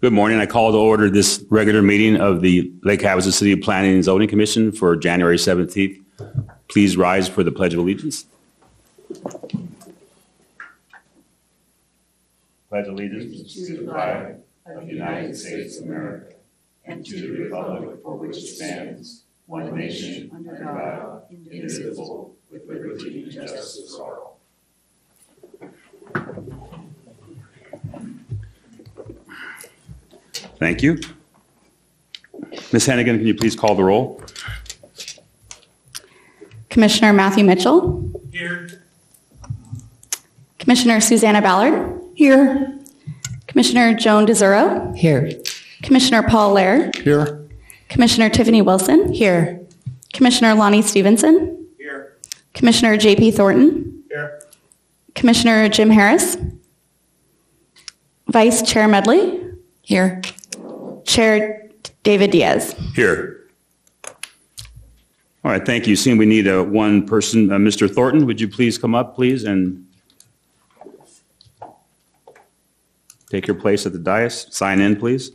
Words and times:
Good 0.00 0.12
morning. 0.12 0.38
I 0.38 0.46
call 0.46 0.70
to 0.70 0.78
order 0.78 1.10
this 1.10 1.44
regular 1.50 1.82
meeting 1.82 2.20
of 2.20 2.40
the 2.40 2.72
Lake 2.84 3.00
Havasu 3.00 3.32
City 3.32 3.56
Planning 3.56 3.94
and 3.94 4.04
Zoning 4.04 4.28
Commission 4.28 4.70
for 4.70 4.94
January 4.94 5.38
17th. 5.38 6.00
Please 6.68 6.96
rise 6.96 7.28
for 7.28 7.42
the 7.42 7.50
Pledge 7.50 7.74
of 7.74 7.80
Allegiance. 7.80 8.24
Pledge 12.68 12.86
of 12.86 12.94
allegiance 12.94 13.54
to 13.54 13.78
the 13.78 13.90
flag 13.90 14.36
of 14.66 14.86
the 14.86 14.92
United 14.92 15.36
States 15.36 15.78
of 15.78 15.86
America 15.86 16.34
and 16.84 17.04
to 17.04 17.20
the 17.20 17.42
republic 17.42 17.98
for 18.00 18.14
which 18.18 18.36
it 18.36 18.46
stands, 18.46 19.24
one 19.46 19.74
nation, 19.74 20.30
under 20.32 20.62
God, 20.62 21.22
indivisible, 21.28 22.36
with 22.52 22.68
liberty 22.68 23.24
and 23.24 23.32
justice 23.32 23.96
for 23.96 24.20
all. 24.20 24.27
Thank 30.58 30.82
you. 30.82 30.98
Ms. 32.72 32.86
Hannigan, 32.86 33.18
can 33.18 33.26
you 33.26 33.34
please 33.34 33.54
call 33.54 33.74
the 33.74 33.84
roll? 33.84 34.22
Commissioner 36.68 37.12
Matthew 37.12 37.44
Mitchell. 37.44 38.12
Here. 38.32 38.68
Commissioner 40.58 41.00
Susanna 41.00 41.40
Ballard. 41.40 42.00
Here. 42.14 42.78
Commissioner 43.46 43.94
Joan 43.94 44.26
DeZuro. 44.26 44.94
Here. 44.96 45.32
Commissioner 45.82 46.22
Paul 46.22 46.52
Lair. 46.52 46.90
Here. 47.02 47.46
Commissioner 47.88 48.28
Tiffany 48.28 48.60
Wilson. 48.60 49.12
Here. 49.12 49.60
Commissioner 50.12 50.54
Lonnie 50.54 50.82
Stevenson. 50.82 51.66
Here. 51.78 52.16
Commissioner 52.54 52.96
JP 52.96 53.34
Thornton. 53.34 54.04
Here. 54.10 54.42
Commissioner 55.14 55.68
Jim 55.68 55.90
Harris. 55.90 56.36
Vice 58.26 58.62
Chair 58.62 58.88
Medley. 58.88 59.40
Here. 59.82 60.20
Chair 61.08 61.70
David 62.02 62.30
Diaz. 62.30 62.74
Here. 62.94 63.48
All 65.42 65.52
right, 65.52 65.64
thank 65.64 65.86
you. 65.86 65.96
Seeing 65.96 66.18
we 66.18 66.26
need 66.26 66.46
a 66.46 66.62
one 66.62 67.06
person, 67.06 67.50
uh, 67.50 67.56
Mr. 67.56 67.92
Thornton, 67.92 68.26
would 68.26 68.38
you 68.38 68.46
please 68.46 68.76
come 68.76 68.94
up, 68.94 69.14
please, 69.14 69.44
and 69.44 69.86
take 73.30 73.46
your 73.46 73.56
place 73.56 73.86
at 73.86 73.94
the 73.94 73.98
dais? 73.98 74.54
Sign 74.54 74.80
in, 74.80 74.96
please. 74.96 75.30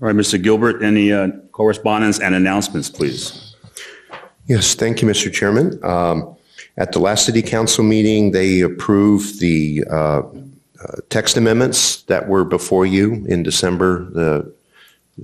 All 0.00 0.06
right, 0.06 0.16
Mr. 0.16 0.42
Gilbert, 0.42 0.82
any 0.82 1.12
uh, 1.12 1.28
correspondence 1.52 2.20
and 2.20 2.34
announcements, 2.34 2.88
please? 2.88 3.54
Yes, 4.46 4.74
thank 4.74 5.02
you, 5.02 5.08
Mr. 5.08 5.30
Chairman. 5.30 5.78
Um, 5.84 6.36
At 6.78 6.92
the 6.92 7.00
last 7.00 7.26
city 7.26 7.42
council 7.42 7.84
meeting, 7.84 8.30
they 8.32 8.62
approved 8.62 9.40
the 9.40 9.84
uh, 9.90 9.94
uh, 9.94 10.22
text 11.10 11.36
amendments 11.36 12.02
that 12.04 12.28
were 12.28 12.44
before 12.44 12.86
you 12.86 13.26
in 13.28 13.42
December, 13.42 14.04
the 14.10 14.54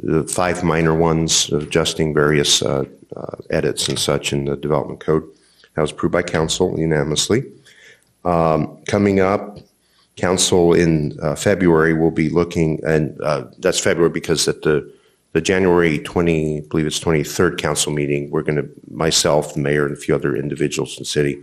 the 0.02 0.24
five 0.24 0.62
minor 0.62 0.94
ones 0.94 1.48
adjusting 1.50 2.12
various 2.12 2.60
uh, 2.60 2.84
uh, 3.16 3.36
edits 3.48 3.88
and 3.88 3.98
such 3.98 4.30
in 4.30 4.44
the 4.44 4.56
development 4.56 5.00
code. 5.00 5.24
That 5.74 5.80
was 5.80 5.90
approved 5.90 6.12
by 6.12 6.22
council 6.22 6.78
unanimously. 6.78 7.44
Um, 8.22 8.76
Coming 8.86 9.20
up, 9.20 9.58
council 10.16 10.72
in 10.72 11.18
uh, 11.22 11.34
February 11.34 11.94
will 11.94 12.10
be 12.10 12.28
looking, 12.30 12.80
and 12.84 13.20
uh, 13.20 13.44
that's 13.58 13.78
February 13.78 14.10
because 14.10 14.48
at 14.48 14.62
the, 14.62 14.92
the 15.32 15.40
January 15.40 15.98
20, 15.98 16.56
I 16.56 16.60
believe 16.68 16.86
it's 16.86 17.00
23rd 17.00 17.58
council 17.58 17.92
meeting, 17.92 18.30
we're 18.30 18.42
going 18.42 18.56
to, 18.56 18.68
myself, 18.90 19.54
the 19.54 19.60
mayor, 19.60 19.86
and 19.86 19.96
a 19.96 20.00
few 20.00 20.14
other 20.14 20.34
individuals 20.34 20.96
in 20.96 21.02
the 21.02 21.06
city 21.06 21.42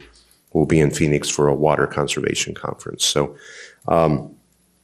will 0.53 0.65
be 0.65 0.79
in 0.79 0.91
Phoenix 0.91 1.29
for 1.29 1.47
a 1.47 1.55
water 1.55 1.87
conservation 1.87 2.53
conference. 2.53 3.05
So 3.05 3.35
um, 3.87 4.35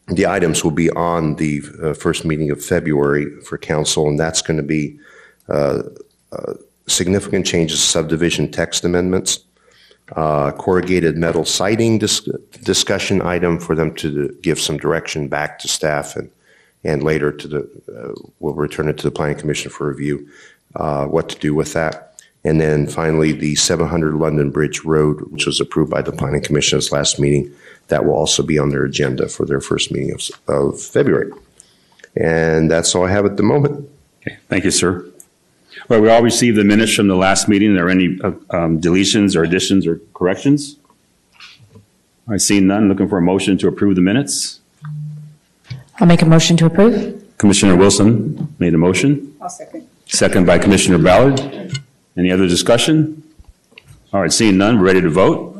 the 0.07 0.27
items 0.27 0.63
will 0.63 0.71
be 0.71 0.89
on 0.91 1.35
the 1.35 1.61
uh, 1.81 1.93
first 1.93 2.25
meeting 2.25 2.51
of 2.51 2.63
February 2.63 3.27
for 3.41 3.57
council, 3.57 4.07
and 4.07 4.19
that's 4.19 4.41
going 4.41 4.57
to 4.57 4.63
be 4.63 4.99
uh, 5.47 5.83
uh, 6.31 6.53
significant 6.87 7.45
changes, 7.45 7.81
subdivision 7.81 8.51
text 8.51 8.83
amendments, 8.83 9.45
uh, 10.15 10.51
corrugated 10.51 11.17
metal 11.17 11.45
siding 11.45 11.97
dis- 11.97 12.27
discussion 12.63 13.21
item 13.21 13.59
for 13.59 13.75
them 13.75 13.93
to 13.95 14.35
give 14.41 14.59
some 14.59 14.77
direction 14.77 15.27
back 15.27 15.59
to 15.59 15.67
staff 15.67 16.15
and, 16.15 16.29
and 16.83 17.03
later 17.03 17.31
to 17.31 17.47
the, 17.47 17.59
uh, 17.95 18.13
we'll 18.39 18.53
return 18.53 18.87
it 18.87 18.97
to 18.97 19.03
the 19.03 19.11
planning 19.11 19.37
commission 19.37 19.69
for 19.69 19.87
review, 19.87 20.27
uh, 20.75 21.05
what 21.05 21.29
to 21.29 21.37
do 21.39 21.53
with 21.53 21.73
that. 21.73 22.05
And 22.45 22.61
then 22.61 22.87
finally, 22.87 23.33
the 23.33 23.55
700 23.55 24.15
London 24.15 24.49
Bridge 24.49 24.85
Road, 24.85 25.21
which 25.31 25.45
was 25.45 25.59
approved 25.59 25.91
by 25.91 26.01
the 26.01 26.13
planning 26.13 26.41
commission's 26.41 26.91
last 26.91 27.19
meeting, 27.19 27.53
that 27.89 28.05
will 28.05 28.13
also 28.13 28.43
be 28.43 28.57
on 28.57 28.69
their 28.69 28.85
agenda 28.85 29.27
for 29.27 29.45
their 29.45 29.59
first 29.59 29.91
meeting 29.91 30.13
of, 30.13 30.29
of 30.47 30.81
February. 30.81 31.31
And 32.15 32.71
that's 32.71 32.95
all 32.95 33.05
I 33.05 33.11
have 33.11 33.25
at 33.25 33.37
the 33.37 33.43
moment. 33.43 33.89
Okay, 34.21 34.37
thank 34.47 34.63
you, 34.63 34.71
sir. 34.71 35.08
All 35.87 35.97
right, 35.97 36.01
we 36.01 36.09
all 36.09 36.21
received 36.21 36.57
the 36.57 36.63
minutes 36.63 36.93
from 36.93 37.07
the 37.07 37.15
last 37.15 37.47
meeting. 37.47 37.71
Are 37.71 37.75
there 37.75 37.89
any 37.89 38.19
uh, 38.21 38.27
um, 38.51 38.81
deletions 38.81 39.35
or 39.35 39.43
additions 39.43 39.87
or 39.87 39.99
corrections? 40.13 40.77
I 42.27 42.37
see 42.37 42.59
none, 42.59 42.89
looking 42.89 43.07
for 43.09 43.17
a 43.17 43.21
motion 43.21 43.57
to 43.59 43.67
approve 43.67 43.95
the 43.95 44.01
minutes. 44.01 44.59
I'll 45.99 46.07
make 46.07 46.21
a 46.21 46.25
motion 46.25 46.57
to 46.57 46.65
approve. 46.65 47.23
Commissioner 47.37 47.75
Wilson 47.75 48.53
made 48.59 48.73
a 48.73 48.77
motion. 48.77 49.35
I'll 49.41 49.49
second. 49.49 49.87
Second 50.05 50.45
by 50.45 50.59
Commissioner 50.59 50.97
Ballard. 50.97 51.39
Any 52.17 52.31
other 52.31 52.47
discussion? 52.47 53.23
All 54.13 54.21
right, 54.21 54.31
seeing 54.31 54.57
none, 54.57 54.79
we're 54.79 54.85
ready 54.85 55.01
to 55.01 55.09
vote. 55.09 55.55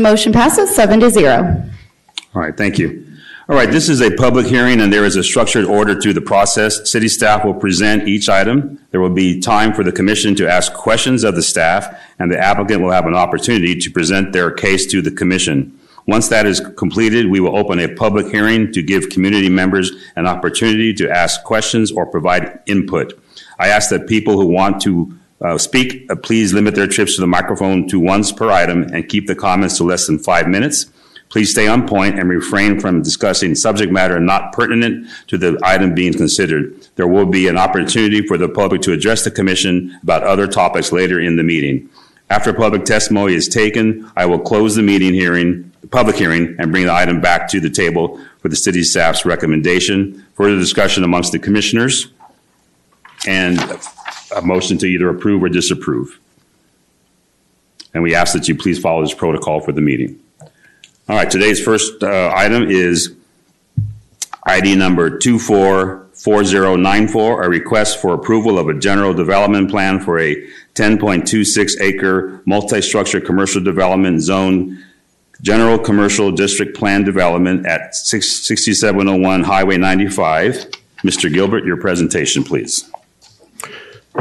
The 0.00 0.08
motion 0.08 0.32
passes 0.32 0.74
seven 0.74 0.98
to 1.00 1.10
zero. 1.10 1.62
All 2.34 2.40
right, 2.40 2.56
thank 2.56 2.78
you. 2.78 3.06
All 3.50 3.54
right, 3.54 3.70
this 3.70 3.90
is 3.90 4.00
a 4.00 4.10
public 4.10 4.46
hearing 4.46 4.80
and 4.80 4.90
there 4.90 5.04
is 5.04 5.16
a 5.16 5.22
structured 5.22 5.66
order 5.66 5.94
to 6.00 6.14
the 6.14 6.22
process. 6.22 6.90
City 6.90 7.06
staff 7.06 7.44
will 7.44 7.52
present 7.52 8.08
each 8.08 8.26
item. 8.30 8.78
There 8.92 9.00
will 9.02 9.12
be 9.12 9.40
time 9.40 9.74
for 9.74 9.84
the 9.84 9.92
commission 9.92 10.34
to 10.36 10.50
ask 10.50 10.72
questions 10.72 11.22
of 11.22 11.34
the 11.34 11.42
staff 11.42 12.00
and 12.18 12.32
the 12.32 12.38
applicant 12.38 12.80
will 12.80 12.92
have 12.92 13.04
an 13.04 13.14
opportunity 13.14 13.74
to 13.78 13.90
present 13.90 14.32
their 14.32 14.50
case 14.50 14.86
to 14.86 15.02
the 15.02 15.10
commission. 15.10 15.78
Once 16.06 16.28
that 16.28 16.46
is 16.46 16.60
completed, 16.78 17.30
we 17.30 17.40
will 17.40 17.54
open 17.54 17.78
a 17.78 17.94
public 17.94 18.28
hearing 18.28 18.72
to 18.72 18.82
give 18.82 19.10
community 19.10 19.50
members 19.50 19.92
an 20.16 20.26
opportunity 20.26 20.94
to 20.94 21.10
ask 21.10 21.44
questions 21.44 21.92
or 21.92 22.06
provide 22.06 22.58
input. 22.64 23.22
I 23.58 23.68
ask 23.68 23.90
that 23.90 24.06
people 24.06 24.40
who 24.40 24.46
want 24.46 24.80
to 24.80 25.14
uh, 25.42 25.56
speak, 25.58 26.10
uh, 26.10 26.16
please 26.16 26.52
limit 26.52 26.74
their 26.74 26.86
trips 26.86 27.14
to 27.14 27.20
the 27.20 27.26
microphone 27.26 27.88
to 27.88 27.98
once 27.98 28.32
per 28.32 28.50
item 28.50 28.82
and 28.82 29.08
keep 29.08 29.26
the 29.26 29.34
comments 29.34 29.76
to 29.78 29.84
less 29.84 30.06
than 30.06 30.18
five 30.18 30.46
minutes. 30.48 30.86
Please 31.30 31.50
stay 31.50 31.68
on 31.68 31.86
point 31.86 32.18
and 32.18 32.28
refrain 32.28 32.80
from 32.80 33.02
discussing 33.02 33.54
subject 33.54 33.92
matter 33.92 34.18
not 34.18 34.52
pertinent 34.52 35.08
to 35.28 35.38
the 35.38 35.58
item 35.62 35.94
being 35.94 36.12
considered. 36.12 36.74
There 36.96 37.06
will 37.06 37.26
be 37.26 37.46
an 37.46 37.56
opportunity 37.56 38.26
for 38.26 38.36
the 38.36 38.48
public 38.48 38.82
to 38.82 38.92
address 38.92 39.22
the 39.22 39.30
commission 39.30 39.96
about 40.02 40.24
other 40.24 40.48
topics 40.48 40.90
later 40.90 41.20
in 41.20 41.36
the 41.36 41.44
meeting. 41.44 41.88
After 42.28 42.52
public 42.52 42.84
testimony 42.84 43.34
is 43.34 43.48
taken, 43.48 44.10
I 44.16 44.26
will 44.26 44.40
close 44.40 44.74
the 44.74 44.82
meeting 44.82 45.14
hearing, 45.14 45.72
public 45.90 46.16
hearing, 46.16 46.56
and 46.58 46.72
bring 46.72 46.86
the 46.86 46.92
item 46.92 47.20
back 47.20 47.48
to 47.50 47.60
the 47.60 47.70
table 47.70 48.20
for 48.40 48.48
the 48.48 48.56
city 48.56 48.82
staff's 48.82 49.24
recommendation. 49.24 50.26
Further 50.34 50.56
discussion 50.56 51.04
amongst 51.04 51.32
the 51.32 51.38
commissioners 51.38 52.08
and 53.26 53.58
a 54.34 54.42
motion 54.42 54.78
to 54.78 54.86
either 54.86 55.08
approve 55.08 55.42
or 55.42 55.48
disapprove. 55.48 56.18
And 57.92 58.02
we 58.02 58.14
ask 58.14 58.32
that 58.34 58.48
you 58.48 58.54
please 58.54 58.78
follow 58.78 59.02
this 59.02 59.14
protocol 59.14 59.60
for 59.60 59.72
the 59.72 59.80
meeting. 59.80 60.20
All 61.08 61.16
right, 61.16 61.30
today's 61.30 61.60
first 61.60 62.02
uh, 62.02 62.32
item 62.34 62.70
is 62.70 63.14
ID 64.46 64.76
number 64.76 65.18
244094, 65.18 67.42
a 67.42 67.48
request 67.48 68.00
for 68.00 68.14
approval 68.14 68.58
of 68.58 68.68
a 68.68 68.74
general 68.74 69.12
development 69.12 69.70
plan 69.70 70.00
for 70.00 70.18
a 70.18 70.34
10.26 70.74 71.80
acre 71.80 72.42
multi-structure 72.46 73.20
commercial 73.20 73.62
development 73.62 74.22
zone, 74.22 74.82
general 75.42 75.78
commercial 75.78 76.30
district 76.30 76.76
plan 76.76 77.04
development 77.04 77.66
at 77.66 77.92
6- 77.92 78.22
6701 78.22 79.42
Highway 79.42 79.76
95. 79.76 80.70
Mr. 81.02 81.32
Gilbert, 81.32 81.64
your 81.64 81.78
presentation, 81.78 82.44
please. 82.44 82.89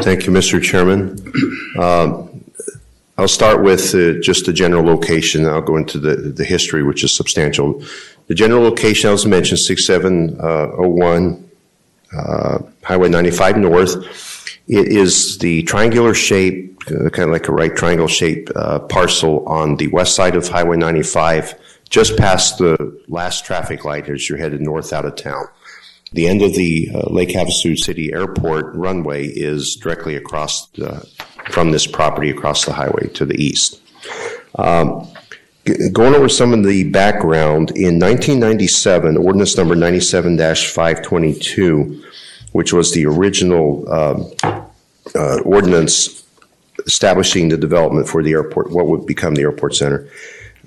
Thank 0.02 0.26
you, 0.26 0.32
Mr. 0.32 0.62
Chairman. 0.62 1.18
Um, 1.78 2.44
I'll 3.18 3.28
start 3.28 3.64
with 3.64 3.94
uh, 3.94 4.14
just 4.22 4.46
the 4.46 4.54
general 4.54 4.86
location, 4.86 5.46
I'll 5.46 5.62
go 5.62 5.76
into 5.76 6.00
the, 6.00 6.16
the 6.16 6.46
history, 6.46 6.84
which 6.84 7.04
is 7.04 7.12
substantial. 7.12 7.84
The 8.28 8.36
general 8.36 8.62
location, 8.64 9.10
I 9.10 9.14
as 9.14 9.26
mentioned, 9.26 9.60
6701 9.60 11.50
uh, 12.16 12.60
Highway 12.84 13.10
95 13.10 13.58
North. 13.58 13.96
It 14.68 14.88
is 14.88 15.38
the 15.40 15.64
triangular 15.64 16.14
shape, 16.14 16.82
uh, 16.88 17.10
kind 17.10 17.28
of 17.28 17.32
like 17.32 17.48
a 17.50 17.52
right 17.52 17.76
triangle 17.76 18.08
shape 18.08 18.50
uh, 18.56 18.80
parcel 18.80 19.46
on 19.48 19.76
the 19.76 19.88
west 19.88 20.16
side 20.16 20.36
of 20.36 20.48
Highway 20.48 20.78
95, 20.78 21.56
just 21.90 22.16
past 22.18 22.60
the 22.60 23.02
last 23.08 23.46
traffic 23.46 23.84
light 23.84 24.08
as 24.08 24.30
you're 24.30 24.38
headed 24.38 24.62
north 24.62 24.94
out 24.94 25.06
of 25.06 25.16
town. 25.16 25.46
The 26.12 26.28
end 26.28 26.42
of 26.42 26.56
the 26.56 26.90
uh, 26.94 27.10
Lake 27.12 27.30
Havasu 27.30 27.78
City 27.78 28.12
Airport 28.12 28.74
runway 28.74 29.28
is 29.28 29.76
directly 29.76 30.16
across 30.16 30.68
the, 30.70 31.08
from 31.52 31.72
this 31.72 31.86
property 31.86 32.32
across 32.32 32.66
the 32.66 32.74
highway 32.74 33.08
to 33.10 33.26
the 33.26 33.36
east. 33.36 33.80
Um, 34.58 35.08
going 35.94 36.16
over 36.16 36.28
some 36.28 36.52
of 36.52 36.64
the 36.64 36.90
background, 36.90 37.72
in 37.72 38.00
1997, 38.00 39.18
ordinance 39.18 39.56
number 39.56 39.76
97 39.76 40.38
522, 40.38 42.04
which 42.54 42.74
was 42.74 42.92
the 42.94 43.06
original 43.06 43.88
um, 43.92 44.32
uh, 45.14 45.40
ordinance 45.42 46.26
establishing 46.88 47.50
the 47.50 47.58
development 47.58 48.08
for 48.08 48.24
the 48.24 48.32
airport, 48.32 48.72
what 48.72 48.88
would 48.88 49.06
become 49.06 49.36
the 49.36 49.42
airport 49.42 49.76
center, 49.76 50.10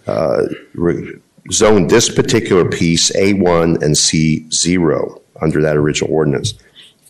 uh, 0.07 0.43
re- 0.75 1.15
zoned 1.51 1.91
this 1.91 2.09
particular 2.09 2.69
piece 2.69 3.11
A1 3.17 3.83
and 3.83 3.97
C0 3.97 5.22
under 5.43 5.61
that 5.63 5.77
original 5.77 6.13
ordinance. 6.13 6.55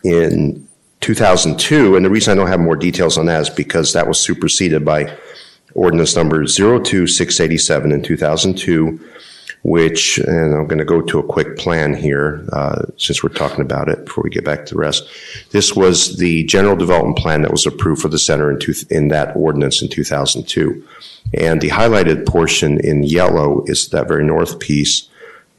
In 0.05 0.67
2002, 1.01 1.97
and 1.97 2.05
the 2.05 2.11
reason 2.11 2.33
I 2.33 2.35
don't 2.41 2.51
have 2.51 2.61
more 2.61 2.77
details 2.77 3.19
on 3.19 3.27
that 3.27 3.43
is 3.43 3.51
because 3.51 3.93
that 3.93 4.07
was 4.07 4.21
superseded 4.21 4.85
by 4.85 5.17
ordinance 5.75 6.17
number 6.17 6.45
02687 6.45 7.93
in 7.93 8.03
2002, 8.03 9.01
which, 9.65 10.19
and 10.19 10.55
I'm 10.55 10.67
going 10.67 10.79
to 10.79 10.85
go 10.85 11.01
to 11.01 11.19
a 11.19 11.23
quick 11.23 11.57
plan 11.57 11.95
here 11.95 12.45
uh, 12.53 12.83
since 12.97 13.23
we're 13.23 13.31
talking 13.31 13.61
about 13.61 13.89
it 13.89 14.05
before 14.05 14.25
we 14.25 14.31
get 14.31 14.45
back 14.45 14.67
to 14.67 14.75
the 14.75 14.81
rest. 14.81 15.05
This 15.51 15.75
was 15.75 16.19
the 16.19 16.45
general 16.45 16.77
development 16.77 17.19
plan 17.19 17.43
that 17.43 17.53
was 17.53 17.67
approved 17.67 18.03
for 18.03 18.09
the 18.09 18.19
center 18.19 18.51
in, 18.51 18.59
two, 18.59 18.75
in 18.91 19.09
that 19.09 19.37
ordinance 19.37 19.83
in 19.83 19.89
2002. 19.89 20.87
And 21.35 21.61
the 21.61 21.71
highlighted 21.71 22.27
portion 22.27 22.81
in 22.81 23.05
yellow 23.05 23.65
is 23.67 23.89
that 23.89 24.09
very 24.09 24.25
north 24.25 24.59
piece 24.59 25.09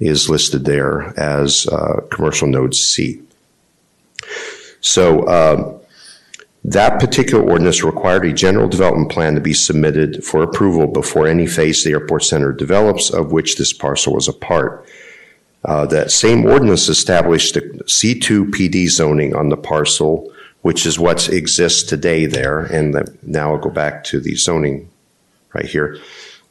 is 0.06 0.30
listed 0.30 0.66
there 0.66 1.18
as 1.20 1.68
uh, 1.68 2.02
commercial 2.12 2.48
node 2.48 2.76
C. 2.76 3.22
So 4.82 5.28
um, 5.28 5.80
that 6.66 7.00
particular 7.00 7.44
ordinance 7.44 7.84
required 7.84 8.26
a 8.26 8.34
general 8.34 8.68
development 8.68 9.12
plan 9.12 9.36
to 9.36 9.42
be 9.42 9.54
submitted 9.54 10.24
for 10.24 10.44
approval 10.44 10.88
before 10.88 11.28
any 11.28 11.46
phase 11.46 11.84
the 11.84 11.92
airport 11.92 12.24
center 12.24 12.54
develops, 12.54 13.10
of 13.10 13.32
which 13.32 13.58
this 13.58 13.74
parcel 13.74 14.14
was 14.14 14.28
a 14.28 14.34
part. 14.34 14.86
Uh, 15.66 15.86
that 15.86 16.12
same 16.12 16.46
ordinance 16.46 16.90
established 16.90 17.54
the 17.54 17.62
C2 17.62 18.52
PD 18.52 18.90
zoning 18.90 19.34
on 19.36 19.50
the 19.50 19.58
parcel, 19.58 20.32
which 20.62 20.86
is 20.86 21.00
what 21.00 21.30
exists 21.30 21.84
today 21.84 22.26
there. 22.26 22.60
And 22.60 22.94
the, 22.94 23.18
now 23.24 23.54
I'll 23.54 23.62
go 23.62 23.70
back 23.70 24.04
to 24.06 24.20
the 24.20 24.36
zoning 24.36 24.90
right 25.54 25.66
here. 25.66 26.00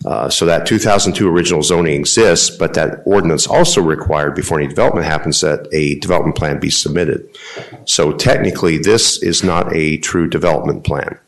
Uh, 0.04 0.28
so 0.28 0.44
that 0.46 0.66
2002 0.66 1.28
original 1.28 1.62
zoning 1.62 1.98
exists, 1.98 2.50
but 2.50 2.74
that 2.74 3.02
ordinance 3.04 3.46
also 3.46 3.80
required 3.80 4.34
before 4.34 4.58
any 4.58 4.68
development 4.68 5.06
happens 5.06 5.40
that 5.40 5.68
a 5.72 5.94
development 6.00 6.36
plan 6.36 6.58
be 6.58 6.70
submitted. 6.70 7.28
So 7.84 8.12
technically, 8.12 8.78
this 8.78 9.22
is 9.22 9.44
not 9.44 9.74
a 9.74 9.98
true 9.98 10.28
development 10.28 10.84
plan. 10.84 11.18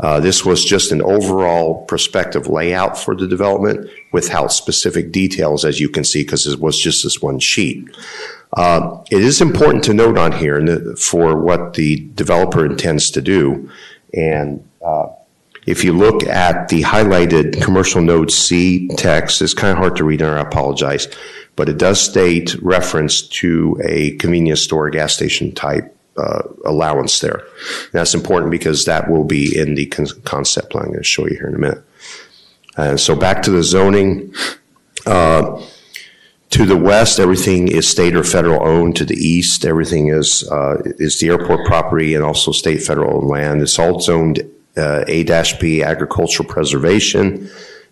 Uh, 0.00 0.18
this 0.18 0.44
was 0.44 0.64
just 0.64 0.92
an 0.92 1.02
overall 1.02 1.84
prospective 1.84 2.46
layout 2.46 2.98
for 2.98 3.14
the 3.14 3.28
development 3.28 3.88
without 4.12 4.50
specific 4.50 5.12
details, 5.12 5.64
as 5.64 5.78
you 5.78 5.90
can 5.90 6.04
see, 6.04 6.22
because 6.22 6.46
it 6.46 6.58
was 6.58 6.80
just 6.80 7.04
this 7.04 7.20
one 7.20 7.38
sheet. 7.38 7.86
Uh, 8.54 9.02
it 9.10 9.22
is 9.22 9.40
important 9.40 9.84
to 9.84 9.94
note 9.94 10.18
on 10.18 10.32
here 10.32 10.60
for 10.96 11.38
what 11.38 11.74
the 11.74 12.08
developer 12.14 12.64
intends 12.64 13.10
to 13.10 13.20
do. 13.20 13.70
And 14.14 14.66
uh, 14.84 15.08
if 15.66 15.84
you 15.84 15.92
look 15.92 16.24
at 16.24 16.68
the 16.68 16.82
highlighted 16.82 17.62
commercial 17.62 18.00
node 18.00 18.30
C 18.30 18.88
text, 18.96 19.42
it's 19.42 19.54
kind 19.54 19.72
of 19.72 19.78
hard 19.78 19.96
to 19.96 20.04
read, 20.04 20.22
and 20.22 20.30
I 20.30 20.40
apologize, 20.40 21.08
but 21.56 21.68
it 21.68 21.78
does 21.78 22.00
state 22.00 22.54
reference 22.62 23.22
to 23.28 23.80
a 23.84 24.16
convenience 24.16 24.62
store, 24.62 24.90
gas 24.90 25.14
station 25.14 25.52
type 25.52 25.96
uh, 26.16 26.42
allowance 26.64 27.20
there. 27.20 27.38
And 27.38 27.92
that's 27.92 28.14
important 28.14 28.50
because 28.50 28.84
that 28.84 29.10
will 29.10 29.24
be 29.24 29.56
in 29.56 29.74
the 29.74 29.86
con- 29.86 30.06
concept 30.24 30.70
plan 30.70 30.84
I'm 30.84 30.90
going 30.90 31.00
to 31.00 31.04
show 31.04 31.26
you 31.26 31.36
here 31.36 31.48
in 31.48 31.54
a 31.54 31.58
minute. 31.58 31.84
And 32.76 33.00
so 33.00 33.14
back 33.14 33.42
to 33.42 33.50
the 33.50 33.62
zoning. 33.62 34.34
Uh, 35.06 35.62
to 36.50 36.66
the 36.66 36.76
west, 36.76 37.20
everything 37.20 37.68
is 37.68 37.88
state 37.88 38.16
or 38.16 38.24
federal 38.24 38.66
owned. 38.66 38.96
To 38.96 39.04
the 39.04 39.14
east, 39.14 39.64
everything 39.64 40.08
is 40.08 40.48
uh, 40.50 40.82
is 40.98 41.20
the 41.20 41.28
airport 41.28 41.64
property 41.66 42.14
and 42.14 42.24
also 42.24 42.50
state 42.50 42.82
federal 42.82 43.20
land. 43.26 43.62
It's 43.62 43.78
all 43.78 44.00
zoned 44.00 44.42
uh, 44.80 45.04
A-B 45.06 45.82
agricultural 45.82 46.48
preservation. 46.48 47.48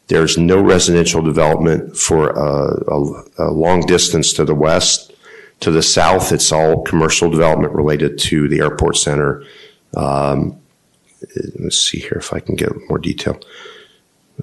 There's 0.09 0.39
no 0.39 0.61
residential 0.61 1.23
development 1.23 1.97
for 1.97 2.37
uh, 2.37 2.83
a, 2.89 3.49
a 3.49 3.51
long 3.53 3.83
distance 3.83 4.33
to 4.35 4.45
the 4.45 4.55
west. 4.55 5.13
To 5.61 5.71
the 5.71 5.83
south, 5.83 6.33
it's 6.33 6.53
all 6.53 6.83
commercial 6.83 7.31
development 7.31 7.75
related 7.75 8.17
to 8.19 8.49
the 8.49 8.61
airport 8.61 8.97
center. 8.97 9.45
Um, 9.97 10.61
let's 11.59 11.79
see 11.79 11.99
here 11.99 12.17
if 12.19 12.33
I 12.33 12.41
can 12.41 12.55
get 12.55 12.71
more 12.89 12.99
detail 12.99 13.41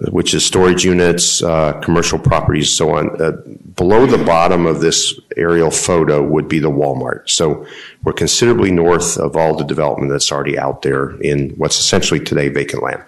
which 0.10 0.34
is 0.34 0.46
storage 0.46 0.84
units, 0.84 1.42
uh, 1.42 1.74
commercial 1.80 2.20
properties, 2.20 2.76
so 2.76 2.96
on. 2.96 3.22
Uh, 3.22 3.32
below 3.76 4.06
the 4.06 4.24
bottom 4.24 4.66
of 4.66 4.82
this 4.82 5.18
aerial 5.38 5.72
photo 5.72 6.22
would 6.22 6.50
be 6.50 6.60
the 6.60 6.70
Walmart. 6.70 7.30
So 7.30 7.66
we're 8.04 8.14
considerably 8.14 8.72
north 8.72 9.18
of 9.18 9.38
all 9.38 9.56
the 9.56 9.64
development 9.64 10.12
that's 10.12 10.32
already 10.32 10.60
out 10.60 10.82
there 10.82 11.12
in 11.22 11.52
what's 11.52 11.80
essentially 11.80 12.20
today 12.20 12.50
vacant 12.50 12.84
land. 12.84 13.04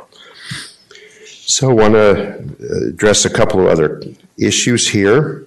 So 1.26 1.70
I 1.70 1.74
want 1.74 1.94
to 1.94 2.88
address 2.90 3.26
a 3.26 3.30
couple 3.30 3.62
of 3.62 3.68
other 3.68 4.02
issues 4.38 4.90
here. 4.90 5.46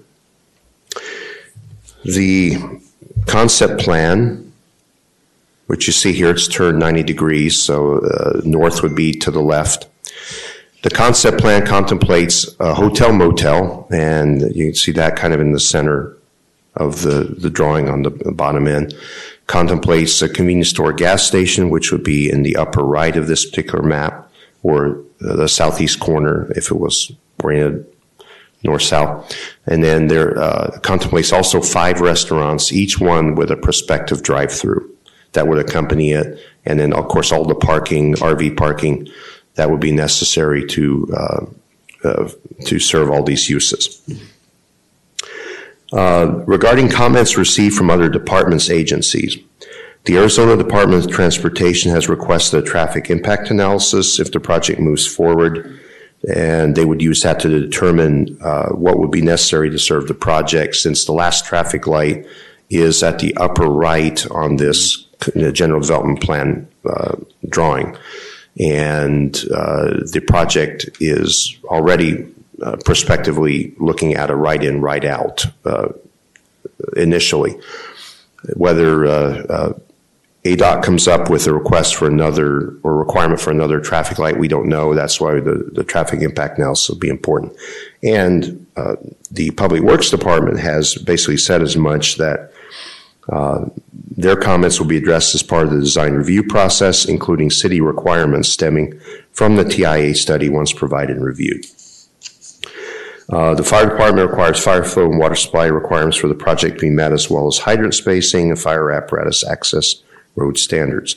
The 2.04 2.56
concept 3.26 3.80
plan, 3.80 4.52
which 5.66 5.86
you 5.86 5.92
see 5.92 6.12
here, 6.12 6.30
it's 6.30 6.48
turned 6.48 6.78
90 6.78 7.02
degrees, 7.02 7.60
so 7.60 7.98
uh, 7.98 8.40
north 8.44 8.82
would 8.82 8.94
be 8.94 9.12
to 9.12 9.30
the 9.30 9.42
left. 9.42 9.89
The 10.82 10.90
concept 10.90 11.38
plan 11.38 11.66
contemplates 11.66 12.56
a 12.58 12.72
hotel 12.72 13.12
motel, 13.12 13.86
and 13.90 14.40
you 14.54 14.66
can 14.66 14.74
see 14.74 14.92
that 14.92 15.16
kind 15.16 15.34
of 15.34 15.40
in 15.40 15.52
the 15.52 15.60
center 15.60 16.16
of 16.74 17.02
the, 17.02 17.34
the 17.38 17.50
drawing 17.50 17.88
on 17.88 18.02
the 18.02 18.10
bottom 18.10 18.66
end. 18.66 18.94
Contemplates 19.46 20.22
a 20.22 20.28
convenience 20.28 20.70
store 20.70 20.92
gas 20.92 21.24
station, 21.24 21.68
which 21.68 21.92
would 21.92 22.04
be 22.04 22.30
in 22.30 22.42
the 22.42 22.56
upper 22.56 22.82
right 22.82 23.16
of 23.16 23.26
this 23.26 23.44
particular 23.44 23.82
map, 23.82 24.30
or 24.62 25.02
the 25.18 25.48
southeast 25.48 26.00
corner 26.00 26.50
if 26.56 26.70
it 26.70 26.78
was 26.78 27.12
oriented 27.44 27.86
north-south. 28.62 29.34
And 29.66 29.82
then 29.82 30.08
there 30.08 30.38
uh, 30.38 30.78
contemplates 30.82 31.32
also 31.32 31.60
five 31.60 32.00
restaurants, 32.00 32.72
each 32.72 32.98
one 33.00 33.34
with 33.34 33.50
a 33.50 33.56
prospective 33.56 34.22
drive-through 34.22 34.90
that 35.32 35.46
would 35.46 35.58
accompany 35.58 36.12
it. 36.12 36.38
And 36.64 36.78
then, 36.78 36.92
of 36.92 37.08
course, 37.08 37.32
all 37.32 37.44
the 37.44 37.54
parking, 37.54 38.14
RV 38.14 38.56
parking, 38.56 39.08
that 39.54 39.70
would 39.70 39.80
be 39.80 39.92
necessary 39.92 40.66
to 40.66 41.08
uh, 41.16 41.46
uh, 42.04 42.28
to 42.64 42.78
serve 42.78 43.10
all 43.10 43.22
these 43.22 43.50
uses. 43.50 44.00
Uh, 45.92 46.42
regarding 46.46 46.88
comments 46.88 47.36
received 47.36 47.74
from 47.74 47.90
other 47.90 48.08
departments, 48.08 48.70
agencies, 48.70 49.36
the 50.04 50.16
Arizona 50.16 50.56
Department 50.56 51.04
of 51.04 51.10
Transportation 51.10 51.90
has 51.90 52.08
requested 52.08 52.62
a 52.62 52.66
traffic 52.66 53.10
impact 53.10 53.50
analysis 53.50 54.18
if 54.18 54.32
the 54.32 54.40
project 54.40 54.80
moves 54.80 55.06
forward, 55.06 55.78
and 56.34 56.74
they 56.74 56.84
would 56.84 57.02
use 57.02 57.20
that 57.20 57.40
to 57.40 57.48
determine 57.48 58.38
uh, 58.40 58.68
what 58.68 58.98
would 58.98 59.10
be 59.10 59.20
necessary 59.20 59.68
to 59.68 59.78
serve 59.78 60.06
the 60.08 60.14
project. 60.14 60.76
Since 60.76 61.04
the 61.04 61.12
last 61.12 61.44
traffic 61.44 61.86
light 61.86 62.24
is 62.70 63.02
at 63.02 63.18
the 63.18 63.36
upper 63.36 63.66
right 63.66 64.24
on 64.30 64.56
this 64.56 65.06
general 65.52 65.80
development 65.80 66.22
plan 66.22 66.68
uh, 66.88 67.16
drawing 67.48 67.96
and 68.58 69.36
uh, 69.54 70.00
the 70.12 70.22
project 70.26 70.88
is 71.00 71.56
already 71.64 72.26
uh, 72.62 72.76
prospectively 72.84 73.74
looking 73.78 74.14
at 74.14 74.30
a 74.30 74.36
right 74.36 74.62
in, 74.62 74.80
right 74.80 75.04
out 75.04 75.46
uh, 75.64 75.88
initially. 76.96 77.58
Whether 78.54 79.06
uh, 79.06 79.10
uh, 79.48 79.72
ADOT 80.44 80.82
comes 80.82 81.06
up 81.06 81.28
with 81.28 81.46
a 81.46 81.52
request 81.52 81.94
for 81.94 82.08
another 82.08 82.74
or 82.82 82.96
requirement 82.96 83.40
for 83.40 83.50
another 83.50 83.80
traffic 83.80 84.18
light, 84.18 84.38
we 84.38 84.48
don't 84.48 84.68
know. 84.68 84.94
That's 84.94 85.20
why 85.20 85.40
the, 85.40 85.70
the 85.72 85.84
traffic 85.84 86.22
impact 86.22 86.58
analysis 86.58 86.88
will 86.88 86.98
be 86.98 87.08
important. 87.08 87.54
And 88.02 88.66
uh, 88.76 88.96
the 89.30 89.50
Public 89.52 89.82
Works 89.82 90.10
Department 90.10 90.58
has 90.58 90.94
basically 90.94 91.36
said 91.36 91.60
as 91.60 91.76
much 91.76 92.16
that 92.16 92.52
Their 94.20 94.36
comments 94.36 94.78
will 94.78 94.86
be 94.86 94.98
addressed 94.98 95.34
as 95.34 95.42
part 95.42 95.64
of 95.64 95.70
the 95.72 95.80
design 95.80 96.14
review 96.14 96.42
process, 96.42 97.04
including 97.04 97.50
city 97.50 97.80
requirements 97.80 98.48
stemming 98.48 99.00
from 99.32 99.56
the 99.56 99.64
TIA 99.64 100.14
study 100.14 100.48
once 100.48 100.72
provided 100.72 101.16
and 101.16 101.24
reviewed. 101.24 101.64
Uh, 103.32 103.54
The 103.54 103.62
fire 103.62 103.88
department 103.88 104.28
requires 104.28 104.62
fire 104.62 104.84
flow 104.84 105.06
and 105.10 105.18
water 105.18 105.36
supply 105.36 105.66
requirements 105.66 106.16
for 106.16 106.28
the 106.28 106.34
project 106.34 106.76
to 106.76 106.82
be 106.82 106.90
met, 106.90 107.12
as 107.12 107.30
well 107.30 107.46
as 107.46 107.58
hydrant 107.58 107.94
spacing 107.94 108.50
and 108.50 108.58
fire 108.58 108.90
apparatus 108.90 109.44
access 109.46 110.02
road 110.34 110.58
standards. 110.58 111.16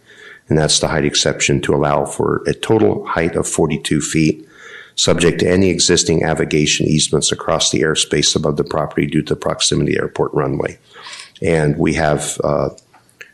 And 0.48 0.58
that's 0.58 0.80
the 0.80 0.88
height 0.88 1.04
exception 1.04 1.60
to 1.62 1.72
allow 1.74 2.04
for 2.04 2.42
a 2.46 2.52
total 2.52 3.06
height 3.06 3.36
of 3.36 3.46
42 3.46 4.00
feet, 4.00 4.44
subject 4.96 5.38
to 5.40 5.48
any 5.48 5.70
existing 5.70 6.18
navigation 6.20 6.86
easements 6.86 7.30
across 7.30 7.70
the 7.70 7.82
airspace 7.82 8.34
above 8.34 8.56
the 8.56 8.64
property 8.64 9.06
due 9.06 9.22
to 9.22 9.36
proximity 9.36 9.96
airport 9.96 10.34
runway. 10.34 10.76
And 11.40 11.78
we 11.78 11.94
have, 11.94 12.40
uh, 12.42 12.70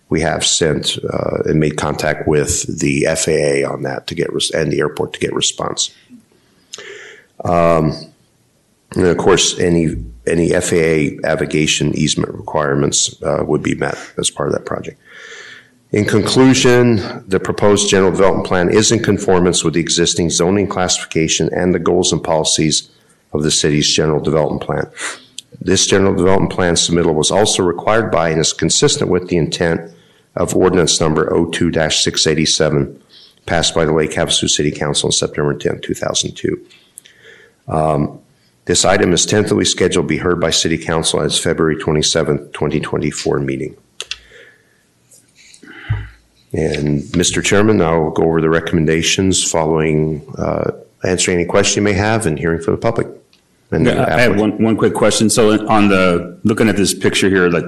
we 0.08 0.20
have 0.20 0.44
sent 0.44 0.98
uh, 1.12 1.42
and 1.46 1.58
made 1.58 1.76
contact 1.76 2.28
with 2.28 2.80
the 2.80 3.04
FAA 3.04 3.68
on 3.70 3.82
that 3.82 4.06
to 4.06 4.14
get, 4.14 4.32
res- 4.32 4.50
and 4.50 4.72
the 4.72 4.80
airport 4.80 5.12
to 5.14 5.20
get 5.20 5.32
response. 5.34 5.90
Um, 7.44 7.92
And 8.94 9.04
of 9.06 9.16
course, 9.16 9.58
any, 9.58 9.96
any 10.26 10.48
FAA 10.50 11.20
navigation 11.20 11.92
easement 11.96 12.32
requirements 12.32 13.20
uh, 13.22 13.42
would 13.44 13.62
be 13.62 13.74
met 13.74 13.98
as 14.16 14.30
part 14.30 14.48
of 14.48 14.54
that 14.54 14.64
project. 14.64 14.98
In 15.90 16.04
conclusion, 16.04 16.96
the 17.28 17.40
proposed 17.40 17.88
general 17.88 18.12
development 18.12 18.46
plan 18.46 18.68
is 18.70 18.92
in 18.92 19.02
conformance 19.02 19.64
with 19.64 19.74
the 19.74 19.80
existing 19.80 20.30
zoning 20.30 20.68
classification 20.68 21.50
and 21.52 21.74
the 21.74 21.78
goals 21.78 22.12
and 22.12 22.22
policies 22.22 22.90
of 23.32 23.42
the 23.42 23.50
city's 23.50 23.92
general 23.92 24.20
development 24.20 24.62
plan. 24.62 24.90
This 25.60 25.86
general 25.86 26.14
development 26.14 26.52
plan 26.52 26.74
submittal 26.74 27.14
was 27.14 27.30
also 27.30 27.62
required 27.62 28.10
by 28.10 28.30
and 28.30 28.40
is 28.40 28.52
consistent 28.52 29.10
with 29.10 29.28
the 29.28 29.36
intent 29.36 29.90
of 30.36 30.54
ordinance 30.54 31.00
number 31.00 31.28
02-687 31.30 33.00
passed 33.46 33.74
by 33.74 33.84
the 33.84 33.92
Lake 33.92 34.10
Havasu 34.10 34.48
City 34.48 34.70
Council 34.70 35.08
on 35.08 35.12
September 35.12 35.54
10, 35.54 35.80
2002. 35.80 36.66
Um, 37.68 38.20
This 38.66 38.84
item 38.84 39.12
is 39.12 39.24
tentatively 39.24 39.64
scheduled 39.64 40.06
to 40.06 40.08
be 40.08 40.18
heard 40.18 40.40
by 40.40 40.50
City 40.50 40.76
Council 40.76 41.20
at 41.20 41.26
its 41.26 41.38
February 41.38 41.76
27, 41.76 42.50
2024 42.52 43.38
meeting. 43.38 43.76
And 46.52 47.02
Mr. 47.12 47.44
Chairman, 47.44 47.80
I'll 47.80 48.10
go 48.10 48.24
over 48.24 48.40
the 48.40 48.48
recommendations 48.48 49.48
following 49.48 50.26
uh, 50.36 50.72
answering 51.04 51.38
any 51.38 51.46
question 51.46 51.82
you 51.82 51.84
may 51.84 51.92
have 51.92 52.26
and 52.26 52.38
hearing 52.38 52.60
from 52.60 52.74
the 52.74 52.80
public. 52.80 53.06
And 53.70 53.86
Yeah, 53.86 54.04
I 54.04 54.20
have 54.20 54.38
one, 54.38 54.60
one 54.62 54.76
quick 54.76 54.94
question. 54.94 55.28
So 55.30 55.66
on 55.68 55.88
the, 55.88 56.38
looking 56.44 56.68
at 56.68 56.76
this 56.76 56.94
picture 56.94 57.28
here, 57.28 57.48
like, 57.48 57.64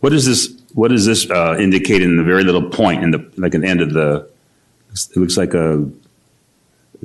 what 0.00 0.12
is 0.12 0.26
this, 0.26 0.48
what 0.74 0.88
does 0.88 1.04
this 1.06 1.28
uh, 1.30 1.56
indicate 1.58 2.02
in 2.02 2.16
the 2.16 2.22
very 2.24 2.44
little 2.44 2.68
point 2.70 3.02
in 3.02 3.10
the, 3.10 3.30
like, 3.36 3.54
an 3.54 3.64
end 3.64 3.80
of 3.80 3.92
the, 3.92 4.28
it 4.92 5.16
looks 5.16 5.36
like 5.36 5.54
a. 5.54 5.88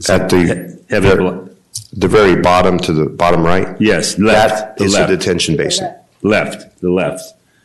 At 0.09 0.29
the- 0.29 0.77
Heavy, 0.89 1.07
the- 1.09 1.49
The 1.93 2.07
very 2.07 2.41
bottom 2.41 2.77
to 2.79 2.93
the 2.93 3.05
bottom 3.05 3.43
right, 3.45 3.79
yes, 3.79 4.17
left, 4.19 4.55
that 4.55 4.77
the 4.77 4.83
is 4.85 4.95
a 4.95 5.05
detention 5.07 5.55
basin. 5.57 5.93
left, 6.23 6.79
the 6.81 6.89
left. 6.89 7.21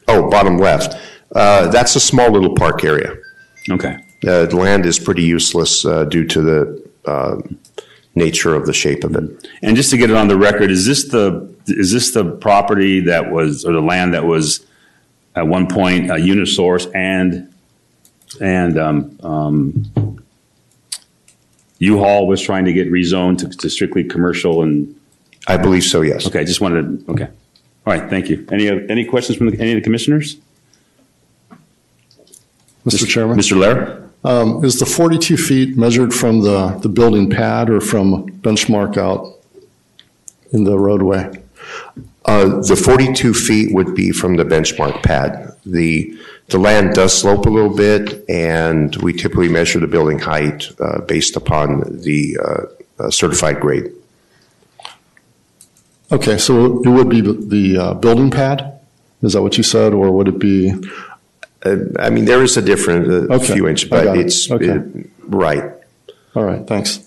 Oh, 0.09 0.28
bottom 0.30 0.59
left. 0.59 0.97
Uh, 1.35 1.68
That's 1.68 1.97
a 1.97 2.00
small 2.00 2.30
little 2.30 2.54
park 2.54 2.85
area. 2.85 3.14
Okay. 3.71 3.97
Uh, 4.26 4.47
The 4.47 4.56
land 4.56 4.87
is 4.87 4.99
pretty 4.99 5.23
useless 5.23 5.85
uh, 5.85 6.04
due 6.04 6.25
to 6.26 6.40
the 6.42 6.90
uh, 7.06 7.37
nature 8.14 8.54
of 8.54 8.66
the 8.66 8.73
shape 8.75 9.02
of 9.04 9.16
it. 9.16 9.49
And 9.62 9.76
just 9.76 9.90
to 9.90 9.97
get 9.97 10.11
it 10.11 10.16
on 10.16 10.28
the 10.28 10.37
record, 10.37 10.71
is 10.71 10.85
this 10.87 11.09
the, 11.09 11.49
is 11.68 11.92
this 11.92 12.12
the 12.12 12.25
property 12.25 13.00
that 13.00 13.30
was, 13.32 13.64
or 13.64 13.73
the 13.73 13.80
land 13.80 14.12
that 14.14 14.25
was 14.25 14.64
at 15.35 15.47
one 15.47 15.67
point 15.67 16.11
a 16.11 16.15
Unisource 16.15 16.91
and, 16.95 17.53
and 18.41 18.79
um, 18.79 19.19
um, 19.23 20.19
U-Haul 21.79 22.27
was 22.27 22.41
trying 22.41 22.65
to 22.67 22.73
get 22.73 22.91
rezoned 22.91 23.39
to- 23.39 23.49
to 23.49 23.71
strictly 23.71 24.05
commercial 24.05 24.62
and, 24.62 24.95
I 25.49 25.57
believe 25.57 25.83
so, 25.83 26.03
yes. 26.03 26.27
okay, 26.27 26.41
I 26.41 26.45
just 26.45 26.61
wanted, 26.61 27.05
to 27.07 27.12
okay. 27.12 27.25
All 27.87 27.93
right, 27.99 28.09
thank 28.09 28.29
you. 28.29 28.47
Any, 28.53 28.69
oth- 28.71 28.89
any 28.89 29.05
questions 29.05 29.37
from 29.39 29.51
the- 29.51 29.59
any 29.61 29.73
of 29.73 29.77
the 29.77 29.81
commissioners? 29.83 30.37
Mr. 32.87 33.07
Chairman, 33.09 33.39
Mr. 33.39 33.57
Lair? 33.59 34.09
um, 34.25 34.65
is 34.65 34.79
the 34.79 34.87
42 34.87 35.37
feet 35.37 35.77
measured 35.77 36.12
from 36.15 36.41
the, 36.43 36.69
the 36.83 36.89
building 36.89 37.29
pad 37.31 37.71
or 37.71 37.81
from 37.81 38.29
benchmark 38.41 38.97
out 38.97 39.37
in 40.53 40.65
the 40.65 40.79
roadway? 40.79 41.41
Uh, 42.25 42.61
The 42.61 42.76
42 42.76 43.35
feet 43.35 43.75
would 43.75 43.95
be 43.95 44.12
from 44.12 44.37
the 44.37 44.45
benchmark 44.45 45.02
pad. 45.02 45.54
The, 45.66 46.16
the 46.49 46.59
land 46.59 46.95
does 46.95 47.12
slope 47.19 47.47
a 47.47 47.50
little 47.50 47.75
bit, 47.75 48.25
and 48.28 48.95
we 48.97 49.12
typically 49.12 49.49
measure 49.49 49.81
the 49.81 49.87
building 49.87 50.19
height 50.19 50.69
uh, 50.81 51.00
based 51.02 51.37
upon 51.37 52.00
the 52.02 52.38
uh, 52.45 52.62
uh, 53.04 53.11
certified 53.11 53.61
grade. 53.61 53.90
Okay, 56.11 56.37
so 56.38 56.83
it 56.83 56.88
would 56.88 57.09
be 57.09 57.21
the- 57.23 57.78
uh, 57.78 57.95
building 57.95 58.31
pad? 58.31 58.78
Is 59.23 59.33
that 59.35 59.42
what 59.42 59.57
you 59.57 59.62
said, 59.62 59.92
or 59.95 60.11
would 60.11 60.28
it 60.28 60.38
be, 60.38 60.73
Uh, 61.64 61.76
I 62.00 62.11
mean, 62.11 62.25
there 62.25 62.42
is 62.42 62.57
a 62.57 62.62
difference, 62.62 63.07
a 63.09 63.33
Okay, 63.35 63.54
few 63.54 63.69
inches, 63.69 63.88
but 63.88 64.04
it. 64.16 64.26
it's, 64.26 64.50
Okay. 64.50 64.66
it- 64.83 65.07
right. 65.28 65.62
all 66.35 66.42
right, 66.45 66.66
thanks. 66.66 66.99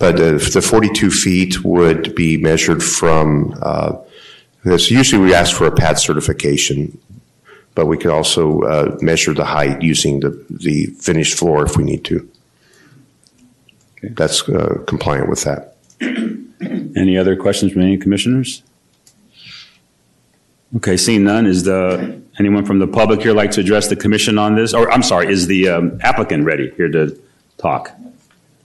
But 0.00 0.16
the 0.16 0.62
42 0.62 1.10
feet 1.10 1.62
would 1.62 2.14
be 2.14 2.38
measured 2.38 2.82
from, 2.82 3.54
uh, 3.60 3.96
because 4.62 4.90
usually 4.90 5.22
we 5.22 5.34
ask 5.34 5.54
for 5.54 5.66
a 5.66 5.70
pad 5.70 5.98
certification, 5.98 6.98
but 7.74 7.84
we 7.84 7.98
could 7.98 8.10
also 8.10 8.62
uh, 8.62 8.96
measure 9.02 9.34
the 9.34 9.44
height 9.44 9.82
using 9.82 10.20
the, 10.20 10.30
the 10.48 10.86
finished 10.86 11.38
floor 11.38 11.66
if 11.66 11.76
we 11.76 11.84
need 11.84 12.02
to. 12.06 12.26
Okay. 13.98 14.14
That's 14.16 14.48
uh, 14.48 14.82
compliant 14.86 15.28
with 15.28 15.44
that. 15.44 15.76
Any 16.00 17.18
other 17.18 17.36
questions 17.36 17.72
from 17.72 17.82
any 17.82 17.98
commissioners? 17.98 18.62
Okay, 20.76 20.96
seeing 20.96 21.24
none, 21.24 21.46
is 21.46 21.64
the, 21.64 22.22
anyone 22.38 22.64
from 22.64 22.78
the 22.78 22.86
public 22.86 23.20
here 23.20 23.34
like 23.34 23.50
to 23.52 23.60
address 23.60 23.88
the 23.88 23.96
commission 23.96 24.38
on 24.38 24.54
this? 24.54 24.72
Or, 24.72 24.90
I'm 24.90 25.02
sorry, 25.02 25.30
is 25.30 25.46
the 25.46 25.68
um, 25.68 26.00
applicant 26.02 26.44
ready 26.44 26.70
here 26.76 26.88
to 26.88 27.20
talk? 27.58 27.90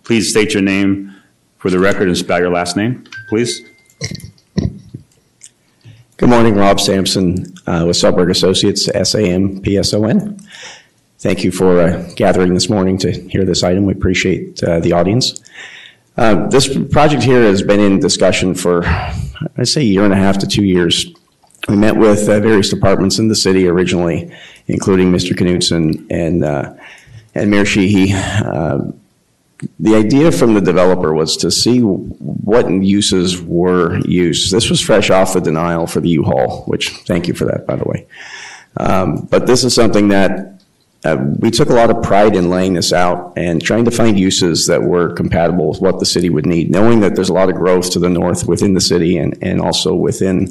Please 0.04 0.30
state 0.30 0.54
your 0.54 0.64
name 0.64 1.15
for 1.58 1.70
the 1.70 1.80
record 1.80 2.08
and 2.08 2.18
spell 2.18 2.40
your 2.40 2.52
last 2.52 2.76
name, 2.76 3.04
please. 3.30 3.62
Good 6.18 6.30
morning, 6.30 6.56
Rob 6.56 6.80
Sampson 6.80 7.54
uh, 7.68 7.84
with 7.88 7.98
Selberg 7.98 8.30
Associates, 8.30 8.88
S-A-M-P-S-O-N. 8.88 10.40
Thank 11.20 11.44
you 11.44 11.52
for 11.52 11.82
uh, 11.82 12.10
gathering 12.16 12.54
this 12.54 12.70
morning 12.70 12.98
to 13.00 13.12
hear 13.12 13.44
this 13.46 13.64
item. 13.64 13.86
We 13.86 13.94
appreciate 13.94 14.64
uh, 14.64 14.80
the 14.80 14.94
audience. 14.94 15.40
Uh, 16.16 16.48
This 16.48 16.68
project 16.90 17.24
here 17.24 17.42
has 17.44 17.62
been 17.64 17.80
in 17.80 18.00
discussion 18.00 18.56
for, 18.56 18.86
I'd 18.86 19.68
say, 19.68 19.82
a 19.82 19.84
year 19.84 20.04
and 20.06 20.14
a 20.14 20.18
half 20.18 20.38
to 20.40 20.48
two 20.48 20.64
years. 20.64 21.06
We 21.68 21.76
met 21.76 21.98
with 21.98 22.30
uh, 22.30 22.40
various 22.40 22.70
departments 22.70 23.18
in 23.18 23.28
the 23.28 23.36
city 23.36 23.68
originally, 23.68 24.32
including 24.68 25.12
Mr. 25.12 25.36
Knudson 25.36 26.06
and 26.12 26.44
uh, 26.46 26.74
and 27.34 27.50
Mayor 27.50 27.66
Sheehy. 27.66 28.14
The 29.80 29.96
idea 29.96 30.32
from 30.32 30.54
the 30.54 30.62
developer 30.62 31.14
was 31.14 31.38
to 31.38 31.50
see 31.50 31.80
what 31.80 32.70
uses 32.70 33.42
were 33.42 33.98
used. 34.00 34.52
This 34.52 34.70
was 34.70 34.82
fresh 34.82 35.10
off 35.10 35.34
the 35.34 35.42
denial 35.42 35.88
for 35.88 36.02
the 36.02 36.10
U-Haul, 36.10 36.64
which, 36.66 36.90
thank 37.06 37.28
you 37.28 37.34
for 37.34 37.46
that, 37.46 37.66
by 37.66 37.76
the 37.76 37.86
way. 37.86 38.08
Um, 38.78 39.28
But 39.32 39.48
this 39.48 39.64
is 39.64 39.74
something 39.74 40.10
that 40.10 40.62
uh, 41.06 41.18
we 41.40 41.52
took 41.52 41.70
a 41.70 41.74
lot 41.74 41.90
of 41.90 42.02
pride 42.04 42.36
in 42.36 42.50
laying 42.50 42.74
this 42.74 42.92
out 42.92 43.34
and 43.38 43.64
trying 43.64 43.86
to 43.86 43.92
find 43.92 44.20
uses 44.20 44.66
that 44.68 44.82
were 44.82 45.14
compatible 45.14 45.70
with 45.70 45.80
what 45.80 46.00
the 46.00 46.06
city 46.06 46.30
would 46.30 46.46
need, 46.46 46.72
knowing 46.72 47.00
that 47.02 47.16
there's 47.16 47.30
a 47.30 47.34
lot 47.34 47.48
of 47.48 47.56
growth 47.56 47.92
to 47.92 48.00
the 48.00 48.10
north 48.10 48.48
within 48.48 48.74
the 48.74 48.82
city 48.82 49.18
and, 49.18 49.38
and 49.42 49.62
also 49.62 49.94
within 49.94 50.50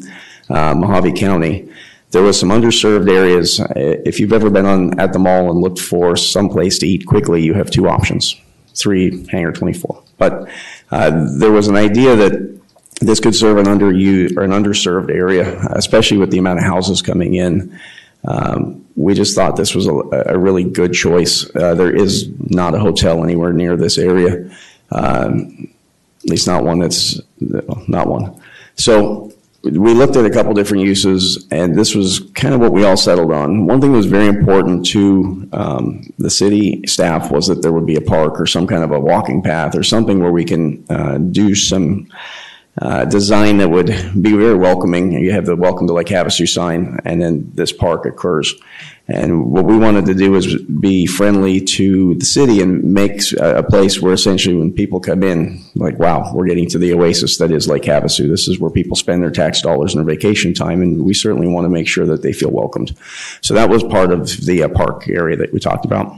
uh, 0.48 0.72
Mohave 0.74 1.14
County. 1.18 1.68
There 2.12 2.22
was 2.22 2.38
some 2.38 2.50
underserved 2.50 3.10
areas. 3.10 3.58
Uh, 3.58 3.72
If 3.76 4.20
you've 4.20 4.32
ever 4.32 4.48
been 4.48 4.66
on, 4.66 5.00
at 5.00 5.12
the 5.12 5.18
mall 5.18 5.50
and 5.50 5.60
looked 5.60 5.80
for 5.80 6.16
some 6.16 6.48
place 6.48 6.78
to 6.78 6.86
eat 6.86 7.04
quickly, 7.04 7.42
you 7.42 7.54
have 7.54 7.70
two 7.70 7.88
options, 7.88 8.36
three, 8.74 9.26
hangar 9.28 9.52
24. 9.52 10.02
But 10.18 10.48
uh, 10.90 11.26
there 11.38 11.50
was 11.50 11.68
an 11.68 11.76
idea 11.76 12.16
that 12.16 12.60
this 13.00 13.20
could 13.20 13.34
serve 13.34 13.58
an 13.58 13.66
underused, 13.66 14.36
or 14.36 14.42
an 14.42 14.50
underserved 14.50 15.10
area, 15.10 15.60
especially 15.72 16.18
with 16.18 16.30
the 16.30 16.38
amount 16.38 16.58
of 16.58 16.64
houses 16.64 17.02
coming 17.02 17.34
in. 17.34 17.78
Um, 18.26 18.84
We 18.96 19.14
just 19.14 19.34
thought 19.34 19.56
this 19.56 19.74
was 19.74 19.86
a, 19.86 19.92
a 20.34 20.38
really 20.38 20.64
good 20.64 20.92
choice. 20.92 21.44
Uh, 21.54 21.74
There 21.74 21.94
is 21.94 22.28
not 22.38 22.74
a 22.74 22.78
hotel 22.78 23.22
anywhere 23.24 23.52
near 23.52 23.76
this 23.76 23.98
area, 23.98 24.50
um, 24.92 25.68
at 26.22 26.30
least 26.30 26.46
not 26.46 26.64
one 26.64 26.78
that's, 26.78 27.20
not 27.88 28.06
one. 28.06 28.40
So 28.76 29.32
we 29.64 29.94
looked 29.94 30.16
at 30.16 30.24
a 30.24 30.30
couple 30.30 30.52
different 30.52 30.84
uses, 30.84 31.46
and 31.50 31.74
this 31.74 31.94
was 31.94 32.20
kind 32.34 32.54
of 32.54 32.60
what 32.60 32.72
we 32.72 32.84
all 32.84 32.96
settled 32.96 33.32
on. 33.32 33.66
One 33.66 33.80
thing 33.80 33.92
that 33.92 33.96
was 33.96 34.06
very 34.06 34.26
important 34.26 34.86
to 34.86 35.48
um, 35.52 36.02
the 36.18 36.30
city 36.30 36.82
staff 36.86 37.30
was 37.30 37.46
that 37.46 37.62
there 37.62 37.72
would 37.72 37.86
be 37.86 37.96
a 37.96 38.00
park 38.00 38.40
or 38.40 38.46
some 38.46 38.66
kind 38.66 38.84
of 38.84 38.92
a 38.92 39.00
walking 39.00 39.42
path 39.42 39.74
or 39.74 39.82
something 39.82 40.20
where 40.20 40.32
we 40.32 40.44
can 40.44 40.84
uh, 40.90 41.18
do 41.18 41.54
some 41.54 42.08
uh, 42.80 43.04
design 43.04 43.58
that 43.58 43.70
would 43.70 43.86
be 44.20 44.32
very 44.32 44.56
welcoming. 44.56 45.12
You 45.12 45.32
have 45.32 45.46
the 45.46 45.54
welcome 45.54 45.86
to 45.86 45.92
Lake 45.92 46.08
Havasu 46.08 46.48
sign, 46.48 46.98
and 47.04 47.22
then 47.22 47.50
this 47.54 47.72
park 47.72 48.04
occurs. 48.04 48.54
And 49.06 49.52
what 49.52 49.66
we 49.66 49.76
wanted 49.76 50.06
to 50.06 50.14
do 50.14 50.30
was 50.30 50.62
be 50.62 51.06
friendly 51.06 51.60
to 51.60 52.14
the 52.14 52.24
city 52.24 52.62
and 52.62 52.82
make 52.82 53.20
a, 53.38 53.62
place 53.62 54.00
where 54.00 54.14
essentially 54.14 54.56
when 54.56 54.72
people 54.72 54.98
come 54.98 55.22
in, 55.22 55.62
like, 55.74 55.98
wow, 55.98 56.32
we're 56.34 56.46
getting 56.46 56.68
to 56.70 56.78
the 56.78 56.94
oasis 56.94 57.36
that 57.36 57.50
is 57.50 57.68
Lake 57.68 57.82
Havasu. 57.82 58.28
This 58.28 58.48
is 58.48 58.58
where 58.58 58.70
people 58.70 58.96
spend 58.96 59.22
their 59.22 59.30
tax 59.30 59.60
dollars 59.60 59.94
and 59.94 60.04
their 60.04 60.14
vacation 60.14 60.54
time, 60.54 60.80
and 60.80 61.04
we 61.04 61.12
certainly 61.12 61.48
want 61.48 61.66
to 61.66 61.68
make 61.68 61.86
sure 61.86 62.06
that 62.06 62.22
they 62.22 62.32
feel 62.32 62.50
welcomed. 62.50 62.96
So 63.42 63.52
that 63.54 63.68
was 63.68 63.84
part 63.84 64.10
of 64.10 64.46
the 64.46 64.62
uh, 64.62 64.68
park 64.68 65.06
area 65.08 65.36
that 65.36 65.52
we 65.52 65.60
talked 65.60 65.84
about. 65.84 66.16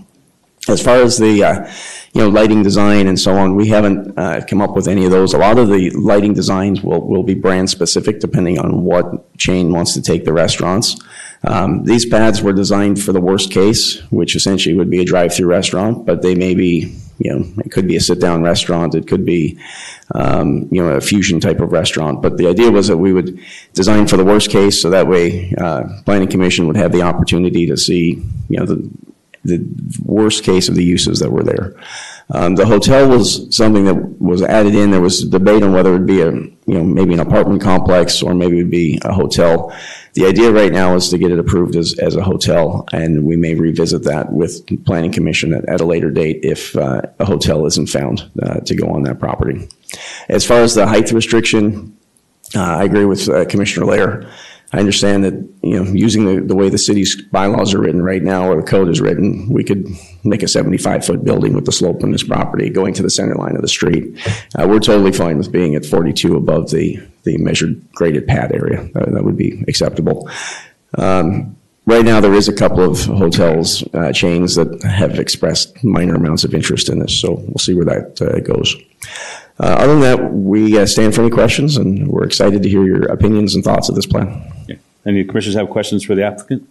As 0.68 0.83
far 0.83 0.96
as 0.96 1.18
the, 1.18 1.44
uh, 1.44 1.72
you 2.12 2.22
know, 2.22 2.29
lighting 2.29 2.62
design 2.62 3.07
and 3.07 3.18
so 3.18 3.37
on, 3.37 3.55
we 3.55 3.68
haven't 3.68 4.18
uh, 4.18 4.40
come 4.48 4.61
up 4.61 4.74
with 4.74 4.88
any 4.88 5.05
of 5.05 5.11
those. 5.11 5.33
A 5.33 5.38
lot 5.38 5.59
of 5.59 5.68
the 5.68 5.90
lighting 5.90 6.35
designs 6.35 6.83
will, 6.83 7.07
will 7.07 7.22
be 7.22 7.35
brand 7.35 7.70
specific 7.70 8.20
depending 8.20 8.59
on 8.59 8.83
what 8.83 9.37
chain 9.38 9.72
wants 9.72 9.94
to 9.94 10.02
take 10.02 10.24
the 10.24 10.33
restaurants. 10.33 10.96
Um, 11.44 11.85
These 11.85 12.07
pads 12.07 12.42
were 12.42 12.52
designed 12.52 13.00
for 13.00 13.12
the 13.12 13.20
worst 13.20 13.52
case, 13.52 14.00
which 14.11 14.35
essentially 14.35 14.74
would 14.74 14.90
be 14.90 15.00
a 15.00 15.05
drive-through 15.05 15.46
restaurant, 15.46 16.05
but 16.05 16.22
they 16.22 16.35
may 16.35 16.55
be, 16.55 16.96
you 17.18 17.33
know, 17.33 17.44
it 17.64 17.70
could 17.70 17.87
be 17.87 17.96
a 17.96 18.00
sit-down 18.00 18.42
restaurant, 18.42 18.94
it 18.94 19.07
could 19.07 19.24
be, 19.24 19.59
um, 20.14 20.68
you 20.72 20.83
know, 20.83 20.94
a 20.94 21.00
fusion 21.00 21.38
type 21.38 21.61
of 21.61 21.70
restaurant. 21.70 22.22
But 22.22 22.38
the 22.38 22.48
idea 22.48 22.70
was 22.72 22.88
that 22.88 22.96
we 22.96 23.12
would 23.12 23.38
design 23.74 24.07
for 24.09 24.16
the 24.16 24.24
worst 24.24 24.50
case, 24.50 24.83
so 24.83 24.90
that 24.90 25.07
way, 25.07 25.55
uh, 25.59 25.85
planning 26.05 26.29
commission 26.29 26.66
would 26.66 26.76
have 26.76 26.90
the 26.90 27.02
opportunity 27.02 27.66
to 27.66 27.76
see, 27.76 28.22
you 28.48 28.59
know, 28.59 28.64
the, 28.64 28.90
the 29.47 29.67
worst 30.05 30.45
case 30.45 30.69
of 30.69 30.75
the 30.75 30.85
uses 30.85 31.21
that 31.21 31.31
were 31.31 31.43
there. 31.43 31.75
Um, 32.31 32.57
the 32.57 32.67
hotel 32.67 33.09
was 33.09 33.55
something 33.57 33.85
that 33.85 34.21
was 34.21 34.43
added 34.43 34.75
in. 34.75 34.91
There 34.91 35.01
was 35.01 35.21
debate 35.29 35.63
on 35.63 35.73
whether 35.73 35.91
it 35.91 35.99
would 35.99 36.07
be 36.07 36.21
a, 36.21 36.33
you 36.33 36.59
know, 36.67 36.83
maybe 36.83 37.15
an 37.15 37.21
apartment 37.21 37.63
complex 37.63 38.21
or 38.21 38.35
maybe 38.35 38.59
it 38.59 38.63
would 38.65 38.71
be 38.71 38.99
a 39.05 39.13
hotel. 39.13 39.73
The 40.15 40.27
idea 40.27 40.51
right 40.51 40.73
now 40.73 40.97
is 40.97 41.09
to 41.11 41.19
get 41.19 41.31
it 41.31 41.39
approved 41.39 41.77
as, 41.77 41.97
as 41.99 42.17
a 42.17 42.23
hotel, 42.23 42.87
and 42.93 43.25
we 43.25 43.37
may 43.37 43.55
revisit 43.55 44.03
that 44.05 44.33
with 44.33 44.67
Planning 44.85 45.13
Commission 45.13 45.53
at, 45.53 45.69
at 45.69 45.81
a 45.81 45.85
later 45.85 46.11
date 46.11 46.41
if 46.43 46.75
uh, 46.77 47.03
a 47.21 47.25
hotel 47.25 47.67
isn't 47.67 47.89
found 47.89 48.29
uh, 48.43 48.61
to 48.61 48.75
go 48.75 48.89
on 48.89 49.03
that 49.03 49.21
property. 49.21 49.69
As 50.29 50.45
far 50.45 50.61
as 50.61 50.75
the 50.75 50.87
height 50.87 51.13
restriction, 51.13 51.97
uh, 52.55 52.61
I 52.63 52.85
agree 52.85 53.05
with 53.05 53.29
uh, 53.29 53.45
Commissioner 53.45 53.87
Lair. 53.87 54.31
I 54.72 54.81
understand 54.81 55.24
that, 55.24 55.35
you 55.62 55.83
know, 55.83 55.90
using 55.92 56.24
the, 56.24 56.40
the 56.40 56.57
way 56.57 56.68
the 56.68 56.79
city's 56.79 57.20
bylaws 57.31 57.72
are 57.72 57.81
written 57.81 58.02
right 58.02 58.22
now, 58.22 58.48
or 58.48 58.57
the 58.57 58.66
code 58.66 58.88
is 58.88 59.00
written, 59.00 59.48
we 59.48 59.62
could 59.62 59.87
make 60.24 60.42
a 60.42 60.46
75-foot 60.46 61.24
building 61.24 61.55
with 61.55 61.66
the 61.66 61.72
slope 61.72 62.02
on 62.02 62.11
this 62.11 62.24
property 62.24 62.68
going 62.68 62.92
to 62.94 63.02
the 63.02 63.11
center 63.11 63.37
line 63.37 63.55
of 63.55 63.62
the 63.62 63.68
street. 63.68 64.18
Uh, 64.59 64.66
We're 64.68 64.81
totally 64.81 65.12
fine 65.12 65.38
with 65.38 65.52
being 65.52 65.76
at 65.76 65.87
42 65.87 66.37
above 66.37 66.70
the, 66.70 66.98
the 67.22 67.38
measured 67.38 67.81
graded 67.92 68.26
pad 68.26 68.52
area. 68.52 68.88
Uh, 68.94 69.11
That 69.11 69.24
would 69.24 69.37
be 69.37 69.62
acceptable. 69.68 70.29
Um, 70.98 71.57
Right 71.88 72.05
now, 72.05 72.20
there 72.20 72.35
is 72.35 72.48
a 72.48 72.52
couple 72.52 72.83
of 72.83 72.98
hotels, 73.05 73.85
uh, 73.94 74.11
chains 74.11 74.57
that 74.57 74.83
have 74.83 75.20
expressed 75.20 75.85
minor 75.85 76.16
amounts 76.16 76.42
of 76.42 76.52
interest 76.52 76.88
in 76.88 76.98
this, 76.98 77.14
so 77.20 77.35
we'll 77.35 77.59
see 77.61 77.74
where 77.74 77.85
that 77.85 78.20
uh, 78.20 78.40
goes. 78.40 78.74
Uh, 79.59 79.64
Other 79.66 79.92
than 79.99 80.01
that, 80.01 80.33
we 80.35 80.79
uh, 80.79 80.85
stand 80.87 81.14
for 81.14 81.23
any 81.23 81.31
questions, 81.31 81.77
and 81.77 82.09
we're 82.09 82.25
excited 82.25 82.62
to 82.62 82.69
hear 82.69 82.85
your 82.85 83.05
opinions 83.07 83.55
and 83.55 83.64
thoughts 83.64 83.88
of 83.88 83.95
this 83.95 84.07
plan. 84.07 84.42
Yeah. 84.69 84.77
Any 85.07 85.25
commissioners 85.25 85.57
have 85.57 85.71
questions 85.71 86.05
for 86.05 86.14
the 86.14 86.25
applicant? 86.25 86.69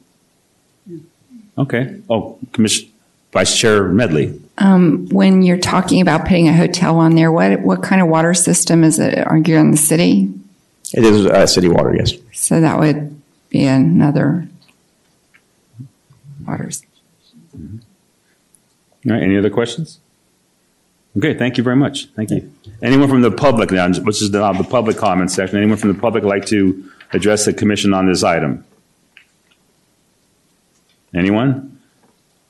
Okay. 1.58 2.00
Oh, 2.10 2.38
Commission, 2.52 2.90
Vice 3.32 3.58
Chair 3.58 3.88
Medley. 3.88 4.40
When 4.60 5.42
you're 5.42 5.58
talking 5.58 6.02
about 6.02 6.22
putting 6.28 6.48
a 6.48 6.54
hotel 6.54 6.98
on 6.98 7.16
there, 7.16 7.32
what, 7.32 7.62
what 7.62 7.82
kind 7.82 8.02
of 8.02 8.08
water 8.08 8.34
system 8.34 8.84
is 8.84 9.00
it? 9.00 9.18
Are 9.26 9.38
you 9.38 9.58
in 9.58 9.72
the 9.72 9.78
city? 9.78 10.32
It 10.94 11.04
is 11.04 11.26
uh, 11.26 11.48
city 11.48 11.68
water, 11.68 11.96
yes. 11.96 12.14
So 12.34 12.62
that 12.62 12.80
would 12.80 13.20
be 13.50 13.66
another 13.66 14.48
waters. 16.46 16.84
All 17.54 17.62
right, 19.06 19.24
any 19.24 19.38
other 19.38 19.50
questions? 19.50 20.00
Okay, 21.18 21.34
thank 21.34 21.58
you 21.58 21.64
very 21.64 21.78
much. 21.78 22.08
Thank 22.08 22.30
you. 22.32 22.52
Anyone 22.82 23.08
from 23.08 23.22
the 23.22 23.32
public 23.32 23.72
now, 23.72 23.88
which 23.90 24.22
is 24.22 24.32
now 24.32 24.52
the 24.52 24.66
public 24.66 24.98
comment 24.98 25.32
section, 25.32 25.58
anyone 25.58 25.78
from 25.78 25.94
the 25.94 26.00
public 26.00 26.24
like 26.24 26.46
to 26.48 26.92
address 27.14 27.46
the 27.46 27.54
commission 27.54 27.94
on 27.94 28.06
this 28.06 28.24
item? 28.24 28.66
Anyone? 31.14 31.80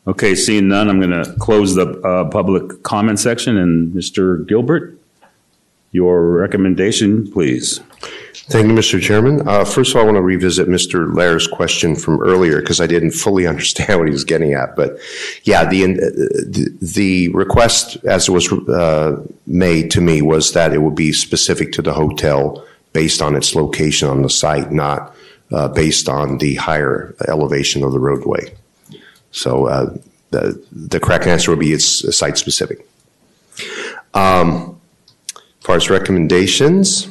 Okay, 0.07 0.33
seeing 0.35 0.67
none, 0.67 0.89
I'm 0.89 0.99
going 0.99 1.23
to 1.23 1.35
close 1.39 1.75
the 1.75 1.99
uh, 2.01 2.29
public 2.29 2.83
comment 2.83 3.19
section. 3.19 3.57
And 3.57 3.93
Mr. 3.93 4.47
Gilbert, 4.47 4.97
your 5.91 6.23
recommendation, 6.23 7.31
please. 7.31 7.81
Thank 8.47 8.67
you, 8.67 8.73
Mr. 8.73 9.01
Chairman. 9.01 9.47
Uh, 9.47 9.65
First 9.65 9.91
of 9.91 9.95
all, 9.97 10.03
I 10.03 10.05
want 10.05 10.17
to 10.17 10.21
revisit 10.21 10.67
Mr. 10.67 11.11
Lair's 11.15 11.47
question 11.47 11.95
from 11.95 12.21
earlier 12.21 12.59
because 12.59 12.79
I 12.79 12.85
didn't 12.85 13.11
fully 13.11 13.47
understand 13.53 13.97
what 13.99 14.07
he 14.07 14.11
was 14.11 14.23
getting 14.23 14.53
at. 14.53 14.75
But 14.75 14.97
yeah, 15.43 15.67
the, 15.67 15.85
the- 15.85 16.77
the 16.79 17.29
request 17.29 17.97
as 18.05 18.27
it 18.27 18.31
was 18.31 18.51
uh, 18.53 19.19
made 19.47 19.89
to 19.91 20.01
me 20.01 20.21
was 20.21 20.51
that 20.53 20.73
it 20.73 20.81
would 20.81 20.95
be 20.95 21.11
specific 21.11 21.71
to 21.73 21.81
the 21.81 21.93
hotel 21.93 22.63
based 22.93 23.21
on 23.21 23.35
its 23.35 23.55
location 23.55 24.07
on 24.09 24.21
the 24.21 24.29
site, 24.29 24.71
not 24.71 25.15
uh, 25.51 25.67
based 25.69 26.07
on 26.07 26.37
the 26.37 26.55
higher 26.55 27.15
elevation 27.27 27.83
of 27.83 27.91
the 27.93 27.99
roadway. 27.99 28.53
So 29.31 29.65
uh, 29.67 29.97
the 30.29 30.63
the 30.71 30.99
correct 30.99 31.25
answer 31.25 31.49
would 31.51 31.59
be 31.59 31.73
it's 31.73 32.15
site-specific. 32.15 32.87
Um, 34.13 34.79
As 35.35 35.41
far 35.65 35.75
as 35.77 35.89
recommendations, 35.89 37.07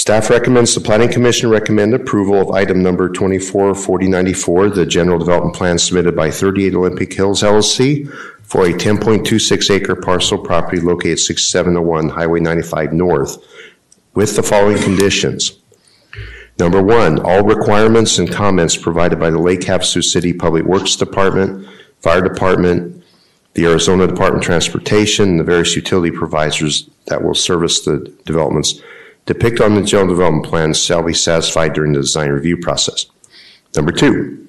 Staff 0.00 0.30
recommends 0.30 0.74
the 0.74 0.80
Planning 0.80 1.12
Commission 1.12 1.50
recommend 1.50 1.92
approval 1.92 2.40
of 2.40 2.50
item 2.52 2.82
number 2.82 3.10
244094, 3.10 4.70
the 4.70 4.86
general 4.86 5.18
development 5.18 5.54
plan 5.54 5.78
submitted 5.78 6.16
by 6.16 6.30
38 6.30 6.74
Olympic 6.74 7.12
Hills 7.12 7.42
LLC 7.42 8.10
for 8.40 8.64
a 8.64 8.72
10.26 8.72 9.70
acre 9.70 9.94
parcel 9.94 10.38
property 10.38 10.80
located 10.80 11.18
6701 11.18 12.08
Highway 12.08 12.40
95 12.40 12.94
North 12.94 13.44
with 14.14 14.36
the 14.36 14.42
following 14.42 14.82
conditions. 14.82 15.58
Number 16.58 16.82
one, 16.82 17.18
all 17.18 17.42
requirements 17.42 18.18
and 18.18 18.32
comments 18.32 18.78
provided 18.78 19.20
by 19.20 19.28
the 19.28 19.38
Lake 19.38 19.60
Havasu 19.60 20.02
City 20.02 20.32
Public 20.32 20.64
Works 20.64 20.96
Department, 20.96 21.68
Fire 22.00 22.26
Department, 22.26 23.04
the 23.52 23.66
Arizona 23.66 24.06
Department 24.06 24.42
of 24.42 24.46
Transportation, 24.46 25.28
and 25.28 25.40
the 25.40 25.44
various 25.44 25.76
utility 25.76 26.10
providers 26.10 26.88
that 27.08 27.22
will 27.22 27.34
service 27.34 27.82
the 27.82 28.10
developments 28.24 28.80
depicted 29.30 29.62
on 29.62 29.76
the 29.76 29.82
general 29.82 30.08
development 30.08 30.44
plan 30.44 30.74
shall 30.74 31.04
be 31.04 31.14
satisfied 31.14 31.72
during 31.72 31.92
the 31.92 32.00
design 32.00 32.30
review 32.30 32.56
process. 32.56 33.06
Number 33.76 33.92
two, 33.92 34.48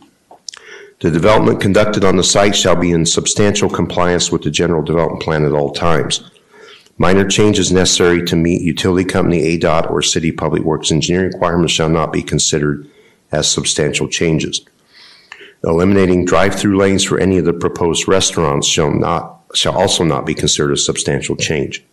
the 1.01 1.11
development 1.11 1.61
conducted 1.61 2.03
on 2.03 2.15
the 2.15 2.23
site 2.23 2.55
shall 2.55 2.75
be 2.75 2.91
in 2.91 3.05
substantial 3.05 3.69
compliance 3.69 4.31
with 4.31 4.41
the 4.41 4.49
general 4.49 4.81
development 4.81 5.21
plan 5.21 5.45
at 5.45 5.51
all 5.51 5.71
times. 5.71 6.31
Minor 6.97 7.29
changes 7.29 7.71
necessary 7.71 8.25
to 8.25 8.35
meet 8.35 8.63
utility 8.63 9.07
company 9.07 9.55
ADOT 9.55 9.91
or 9.91 10.01
city 10.01 10.31
public 10.31 10.63
works 10.63 10.91
engineering 10.91 11.31
requirements 11.31 11.73
shall 11.73 11.89
not 11.89 12.11
be 12.11 12.23
considered 12.23 12.89
as 13.31 13.47
substantial 13.47 14.07
changes. 14.07 14.61
Eliminating 15.63 16.25
drive-through 16.25 16.75
lanes 16.75 17.03
for 17.03 17.19
any 17.19 17.37
of 17.37 17.45
the 17.45 17.53
proposed 17.53 18.07
restaurants 18.07 18.65
shall 18.65 18.91
not, 18.91 19.41
shall 19.53 19.77
also 19.77 20.03
not 20.03 20.25
be 20.25 20.33
considered 20.33 20.71
a 20.71 20.77
substantial 20.77 21.35
change. 21.35 21.83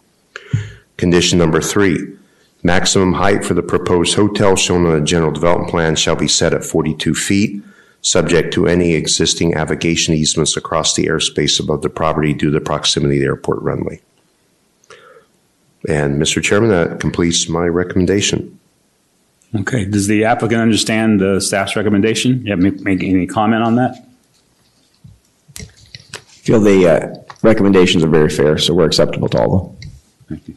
Condition 0.97 1.39
number 1.39 1.61
three, 1.61 2.15
maximum 2.63 3.13
height 3.15 3.45
for 3.45 3.55
the 3.55 3.63
proposed 3.63 4.15
hotel 4.15 4.57
shown 4.57 4.87
on 4.87 4.99
the 4.99 5.05
general 5.05 5.31
development 5.31 5.71
plan 5.71 5.97
shall 5.97 6.17
be 6.17 6.29
set 6.29 6.53
at 6.53 6.65
42 6.65 7.15
feet, 7.15 7.63
subject 8.03 8.53
to 8.55 8.67
any 8.67 8.95
existing 8.95 9.51
navigation 9.51 10.15
easements 10.15 10.57
across 10.57 10.95
the 10.95 11.07
airspace 11.07 11.61
above 11.61 11.83
the 11.83 11.91
property 11.91 12.33
due 12.33 12.47
to 12.47 12.59
the 12.59 12.65
proximity 12.65 13.17
of 13.17 13.21
the 13.21 13.27
airport 13.27 13.61
runway. 13.63 14.01
And 15.89 16.21
Mr. 16.21 16.43
Chairman, 16.43 16.71
that 16.71 17.01
completes 17.01 17.49
my 17.49 17.67
recommendation. 17.67 18.59
Okay, 19.55 19.85
does 19.85 20.09
the 20.09 20.25
applicant 20.25 20.61
understand 20.61 21.21
the 21.21 21.41
staff's 21.41 21.77
recommendation? 21.77 22.45
You 22.45 22.51
have 22.51 22.59
make, 22.59 22.81
make 22.81 23.03
any 23.03 23.27
comment 23.27 23.63
on 23.63 23.77
that? 23.77 24.05
Feel 26.49 26.61
the 26.61 26.87
uh, 26.87 27.15
recommendations 27.43 28.05
are 28.05 28.09
very 28.09 28.29
fair, 28.29 28.59
so 28.59 28.75
we're 28.75 28.87
acceptable 28.87 29.29
to 29.29 29.39
all 29.41 29.57
of 29.57 29.63
them. 29.65 29.91
Thank 30.29 30.49
you. 30.49 30.57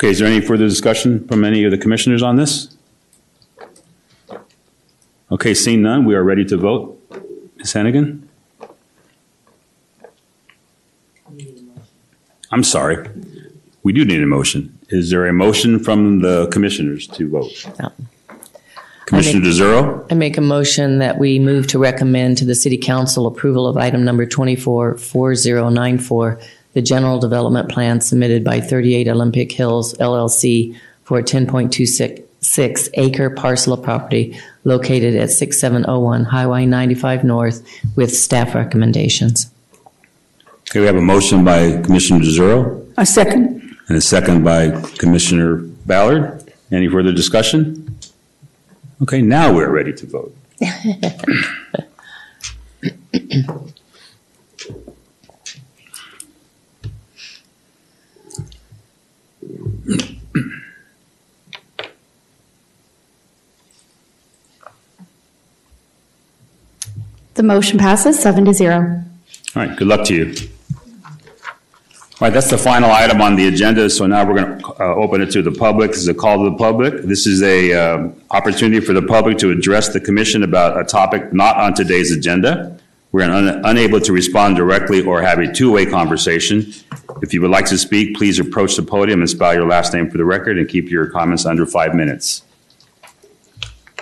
Okay, 0.00 0.10
is 0.12 0.18
there 0.18 0.26
any 0.26 0.40
further 0.40 0.66
discussion 0.66 1.28
from 1.28 1.44
any 1.44 1.62
of 1.64 1.70
the 1.70 1.76
commissioners 1.76 2.22
on 2.22 2.36
this? 2.36 2.74
Okay, 5.30 5.52
seeing 5.52 5.82
none, 5.82 6.06
we 6.06 6.14
are 6.14 6.24
ready 6.24 6.42
to 6.46 6.56
vote. 6.56 6.98
Ms. 7.58 7.74
Hennigan? 7.74 8.22
I'm 12.50 12.64
sorry. 12.64 13.06
We 13.82 13.92
do 13.92 14.06
need 14.06 14.22
a 14.22 14.26
motion. 14.26 14.78
Is 14.88 15.10
there 15.10 15.26
a 15.26 15.34
motion 15.34 15.78
from 15.78 16.20
the 16.20 16.46
commissioners 16.46 17.06
to 17.08 17.28
vote? 17.28 17.68
No. 17.78 17.92
Commissioner 19.04 19.44
DeZero? 19.44 20.06
I 20.10 20.14
make 20.14 20.38
a 20.38 20.40
motion 20.40 20.98
that 21.00 21.18
we 21.18 21.38
move 21.38 21.66
to 21.66 21.78
recommend 21.78 22.38
to 22.38 22.46
the 22.46 22.54
City 22.54 22.78
Council 22.78 23.26
approval 23.26 23.66
of 23.66 23.76
item 23.76 24.02
number 24.02 24.24
244094, 24.24 26.40
the 26.72 26.82
general 26.82 27.18
development 27.18 27.68
plan 27.70 28.00
submitted 28.00 28.44
by 28.44 28.60
38 28.60 29.08
Olympic 29.08 29.52
Hills 29.52 29.94
LLC 29.94 30.78
for 31.04 31.18
a 31.18 31.22
10.26 31.22 32.88
acre 32.94 33.30
parcel 33.30 33.72
of 33.72 33.82
property 33.82 34.38
located 34.64 35.16
at 35.16 35.30
6701 35.30 36.24
Highway 36.26 36.66
95 36.66 37.24
North 37.24 37.66
with 37.96 38.14
staff 38.14 38.54
recommendations. 38.54 39.50
Okay, 40.70 40.80
we 40.80 40.86
have 40.86 40.96
a 40.96 41.00
motion 41.00 41.44
by 41.44 41.80
Commissioner 41.82 42.20
DeZero 42.20 42.86
A 42.96 43.04
second. 43.04 43.76
and 43.88 43.96
a 43.96 44.00
second 44.00 44.44
by 44.44 44.70
Commissioner 44.98 45.56
Ballard. 45.86 46.52
Any 46.70 46.88
further 46.88 47.12
discussion? 47.12 47.98
Okay, 49.02 49.22
now 49.22 49.52
we're 49.52 49.70
ready 49.70 49.92
to 49.94 50.06
vote. 50.06 50.36
The 67.40 67.46
motion 67.46 67.78
passes 67.78 68.18
seven 68.18 68.44
to 68.44 68.52
zero. 68.52 69.02
All 69.56 69.64
right, 69.64 69.74
good 69.74 69.88
luck 69.88 70.04
to 70.08 70.14
you. 70.14 70.34
All 70.76 71.16
right, 72.20 72.30
that's 72.30 72.50
the 72.50 72.58
final 72.58 72.90
item 72.90 73.22
on 73.22 73.34
the 73.34 73.48
agenda, 73.48 73.88
so 73.88 74.06
now 74.06 74.28
we're 74.28 74.44
going 74.44 74.58
to 74.58 74.82
open 74.82 75.22
it 75.22 75.30
to 75.30 75.40
the 75.40 75.50
public. 75.50 75.92
This 75.92 76.00
is 76.00 76.08
a 76.08 76.12
call 76.12 76.44
to 76.44 76.50
the 76.50 76.56
public. 76.58 77.02
This 77.04 77.26
is 77.26 77.42
a 77.42 77.72
um, 77.72 78.22
opportunity 78.30 78.84
for 78.84 78.92
the 78.92 79.00
public 79.00 79.38
to 79.38 79.50
address 79.50 79.88
the 79.88 80.00
commission 80.00 80.42
about 80.42 80.78
a 80.78 80.84
topic 80.84 81.32
not 81.32 81.56
on 81.56 81.72
today's 81.72 82.12
agenda. 82.12 82.78
We're 83.10 83.22
un- 83.22 83.62
unable 83.64 84.02
to 84.02 84.12
respond 84.12 84.56
directly 84.56 85.00
or 85.02 85.22
have 85.22 85.38
a 85.38 85.50
two-way 85.50 85.86
conversation. 85.86 86.74
If 87.22 87.32
you 87.32 87.40
would 87.40 87.50
like 87.50 87.64
to 87.70 87.78
speak, 87.78 88.16
please 88.16 88.38
approach 88.38 88.76
the 88.76 88.82
podium 88.82 89.20
and 89.20 89.30
spell 89.30 89.54
your 89.54 89.66
last 89.66 89.94
name 89.94 90.10
for 90.10 90.18
the 90.18 90.26
record 90.26 90.58
and 90.58 90.68
keep 90.68 90.90
your 90.90 91.06
comments 91.08 91.46
under 91.46 91.64
five 91.64 91.94
minutes. 91.94 92.42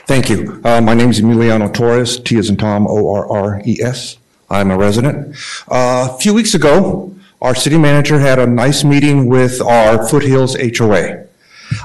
Thank 0.09 0.31
you. 0.31 0.61
Uh, 0.65 0.81
My 0.81 0.95
name 0.95 1.11
is 1.11 1.21
Emiliano 1.21 1.73
Torres, 1.73 2.19
T 2.19 2.39
as 2.39 2.49
in 2.49 2.57
Tom, 2.57 2.87
O-R-R-E-S. 2.87 4.17
I'm 4.51 4.71
a 4.71 4.77
resident. 4.79 5.37
Uh, 5.71 6.09
A 6.11 6.19
few 6.19 6.33
weeks 6.33 6.55
ago, 6.55 7.15
our 7.43 7.55
city 7.55 7.77
manager 7.77 8.19
had 8.19 8.39
a 8.39 8.47
nice 8.47 8.83
meeting 8.85 9.27
with 9.27 9.61
our 9.61 10.09
Foothills 10.09 10.57
HOA. 10.79 11.27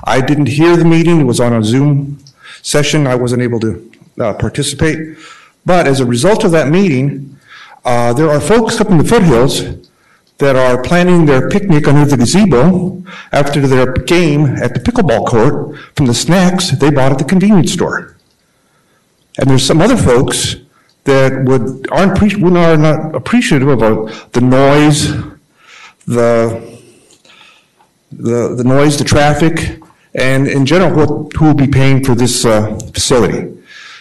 I 0.06 0.22
didn't 0.22 0.46
hear 0.48 0.78
the 0.78 0.86
meeting, 0.86 1.20
it 1.20 1.26
was 1.26 1.40
on 1.42 1.54
a 1.54 1.64
Zoom 1.64 2.24
session, 2.62 3.06
I 3.08 3.16
wasn't 3.16 3.42
able 3.42 3.60
to 3.60 3.92
uh, 4.20 4.34
participate. 4.34 5.18
But 5.66 5.86
as 5.88 6.00
a 6.00 6.06
result 6.06 6.46
of 6.46 6.52
that 6.52 6.70
meeting, 6.70 7.38
uh, 7.84 8.14
there 8.14 8.30
are 8.30 8.40
folks 8.40 8.80
up 8.80 8.90
in 8.90 8.98
the 8.98 9.04
foothills 9.04 9.64
that 10.40 10.56
are 10.56 10.82
planning 10.82 11.26
their 11.26 11.50
picnic 11.50 11.88
under 11.88 12.06
the 12.06 12.18
gazebo 12.18 13.04
after 13.32 13.66
their 13.68 13.94
game 13.94 14.46
at 14.46 14.74
the 14.74 14.80
pickleball 14.80 15.26
court 15.26 15.78
from 15.96 16.08
the 16.08 16.14
snacks 16.14 16.72
they 16.72 16.90
bought 16.90 17.12
at 17.12 17.18
the 17.20 17.24
convenience 17.24 17.72
store. 17.72 18.18
And 19.40 19.50
there's 19.50 19.66
some 19.66 19.82
other 19.82 19.98
folks 19.98 20.56
that 21.06 21.44
would, 21.46 21.90
aren't, 21.92 22.22
are 22.22 22.78
not 22.78 23.16
appreciative 23.16 23.68
of 23.68 23.84
uh, 23.84 24.14
the 24.32 24.42
noise, 24.42 25.08
the, 26.06 26.80
the, 28.12 28.56
the 28.56 28.64
noise, 28.64 28.98
the 28.98 29.04
traffic, 29.04 29.82
and 30.16 30.48
in 30.48 30.66
general, 30.66 30.94
what, 30.96 31.34
who 31.34 31.46
will 31.46 31.54
be 31.54 31.68
paying 31.68 32.04
for 32.04 32.16
this 32.16 32.46
uh, 32.46 32.78
facility. 32.94 33.50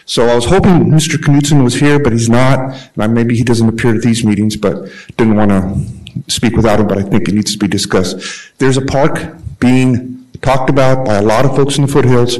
So 0.05 0.27
I 0.29 0.35
was 0.35 0.45
hoping 0.45 0.90
Mr. 0.90 1.16
Knudson 1.16 1.64
was 1.64 1.75
here, 1.75 1.99
but 1.99 2.12
he's 2.12 2.29
not, 2.29 2.59
and 2.95 3.03
I- 3.03 3.07
maybe 3.07 3.37
he 3.37 3.45
doesn't 3.45 3.68
appear 3.68 3.95
at 3.95 4.03
these 4.03 4.25
meetings, 4.25 4.57
but 4.57 4.90
didn't 5.16 5.37
want 5.37 5.51
to 5.51 6.02
speak 6.29 6.57
without 6.57 6.81
him, 6.81 6.87
but 6.87 6.98
I 6.98 7.03
think 7.03 7.29
it 7.29 7.35
needs 7.35 7.53
to 7.53 7.59
be 7.59 7.68
discussed. 7.68 8.59
There's 8.59 8.77
a 8.77 8.85
park 8.85 9.37
being 9.59 10.27
talked 10.42 10.68
about 10.68 11.07
by 11.07 11.16
a 11.16 11.22
lot 11.22 11.44
of 11.44 11.55
folks 11.57 11.77
in 11.77 11.87
the 11.87 11.92
foothills, 11.92 12.38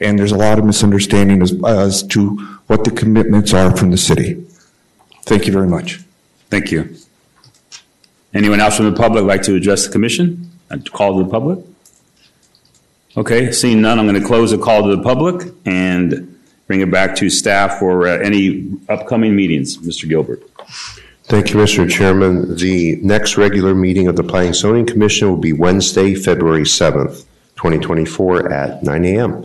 and 0.00 0.18
there's 0.18 0.32
a 0.32 0.36
lot 0.36 0.58
of 0.58 0.64
misunderstanding 0.64 1.42
as, 1.42 1.54
as 1.64 2.02
to 2.08 2.36
what 2.66 2.84
the 2.84 2.90
commitments 2.90 3.54
are 3.54 3.76
from 3.76 3.90
the 3.90 3.96
city. 3.96 4.44
Thank 5.22 5.46
you 5.46 5.52
very 5.52 5.68
much. 5.68 6.00
Thank 6.50 6.70
you. 6.70 6.96
Anyone 8.34 8.60
else 8.60 8.76
from 8.76 8.86
the 8.86 8.96
public 8.96 9.24
like 9.24 9.42
to 9.42 9.54
address 9.54 9.86
the 9.86 9.92
commission? 9.92 10.50
Call 10.92 11.18
to 11.18 11.24
the 11.24 11.30
public? 11.30 11.64
Okay, 13.16 13.52
seeing 13.52 13.80
none, 13.80 14.00
I'm 14.00 14.08
going 14.08 14.20
to 14.20 14.26
close 14.26 14.50
the 14.50 14.58
call 14.58 14.82
to 14.82 14.96
the 14.96 15.02
public 15.02 15.52
and 15.64 16.36
bring 16.66 16.80
it 16.80 16.90
back 16.90 17.14
to 17.16 17.30
staff 17.30 17.78
for 17.78 18.08
uh, 18.08 18.18
any 18.18 18.76
upcoming 18.88 19.36
meetings. 19.36 19.78
Mr. 19.78 20.08
Gilbert. 20.08 20.42
Thank 21.26 21.50
you, 21.50 21.56
Mr. 21.56 21.88
Chairman. 21.88 22.54
The 22.56 22.96
next 22.96 23.38
regular 23.38 23.74
meeting 23.74 24.08
of 24.08 24.16
the 24.16 24.22
Planning 24.22 24.48
and 24.48 24.56
Zoning 24.56 24.86
Commission 24.86 25.28
will 25.28 25.38
be 25.38 25.54
Wednesday, 25.54 26.14
February 26.14 26.64
7th, 26.64 27.24
2024 27.56 28.52
at 28.52 28.82
9 28.82 29.04
a.m. 29.06 29.44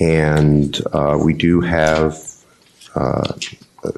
And 0.00 0.80
uh, 0.92 1.16
we 1.22 1.32
do 1.32 1.60
have, 1.60 2.18
uh, 2.96 3.32
uh, 3.84 3.90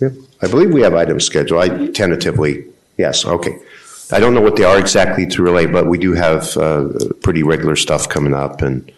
yeah, 0.00 0.10
I 0.40 0.46
believe 0.46 0.72
we 0.72 0.82
have 0.82 0.94
items 0.94 1.24
scheduled. 1.24 1.64
I 1.64 1.88
tentatively, 1.88 2.66
yes, 2.96 3.24
okay. 3.24 3.58
I 4.12 4.20
don't 4.20 4.34
know 4.34 4.40
what 4.40 4.54
they 4.54 4.64
are 4.64 4.78
exactly 4.78 5.26
to 5.26 5.42
relay, 5.42 5.66
but 5.66 5.88
we 5.88 5.98
do 5.98 6.12
have 6.12 6.56
uh, 6.56 6.90
pretty 7.22 7.42
regular 7.42 7.74
stuff 7.74 8.08
coming 8.08 8.34
up 8.34 8.62
and 8.62 8.90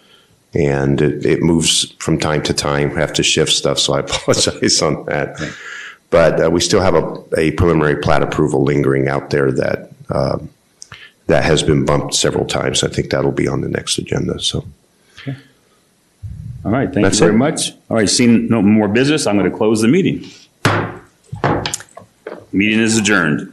and 0.55 1.03
it, 1.03 1.27
it 1.27 1.42
moves 1.42 1.92
from 1.99 2.18
time 2.18 2.42
to 2.44 2.55
time. 2.55 2.90
We 2.90 2.96
have 2.96 3.12
to 3.14 3.22
shift 3.22 3.53
stuff, 3.53 3.79
so 3.79 3.94
I 3.94 4.01
apologize 4.01 4.81
on 4.83 5.05
that. 5.07 5.38
But 6.11 6.45
uh, 6.45 6.51
we 6.51 6.61
still 6.61 6.81
have 6.81 6.95
a, 6.95 7.23
a 7.37 7.51
preliminary 7.53 7.97
plat 7.97 8.23
approval 8.23 8.62
lingering 8.62 9.09
out 9.09 9.31
there 9.31 9.51
that 9.53 9.90
um, 10.09 10.51
that 11.27 11.42
has 11.45 11.62
been 11.62 11.85
bumped 11.85 12.14
several 12.14 12.45
times. 12.47 12.85
I 12.85 12.88
think 12.88 13.11
that'll 13.11 13.33
be 13.33 13.49
on 13.49 13.61
the 13.61 13.69
next 13.69 13.99
agenda. 13.99 14.38
So 14.40 14.64
All 16.64 16.73
right, 16.73 16.87
thank 16.87 16.97
you 16.97 17.03
That's 17.03 17.19
very 17.19 17.33
it. 17.35 17.38
much. 17.38 17.73
All 17.90 17.97
right, 17.97 18.09
seeing 18.09 18.49
no 18.49 18.62
more 18.62 18.88
business, 18.88 19.27
I'm 19.27 19.37
going 19.38 19.51
to 19.51 19.57
close 19.57 19.83
the 19.83 19.88
meeting. 19.88 20.25
Meeting 22.53 22.81
is 22.81 22.97
adjourned. 22.99 23.53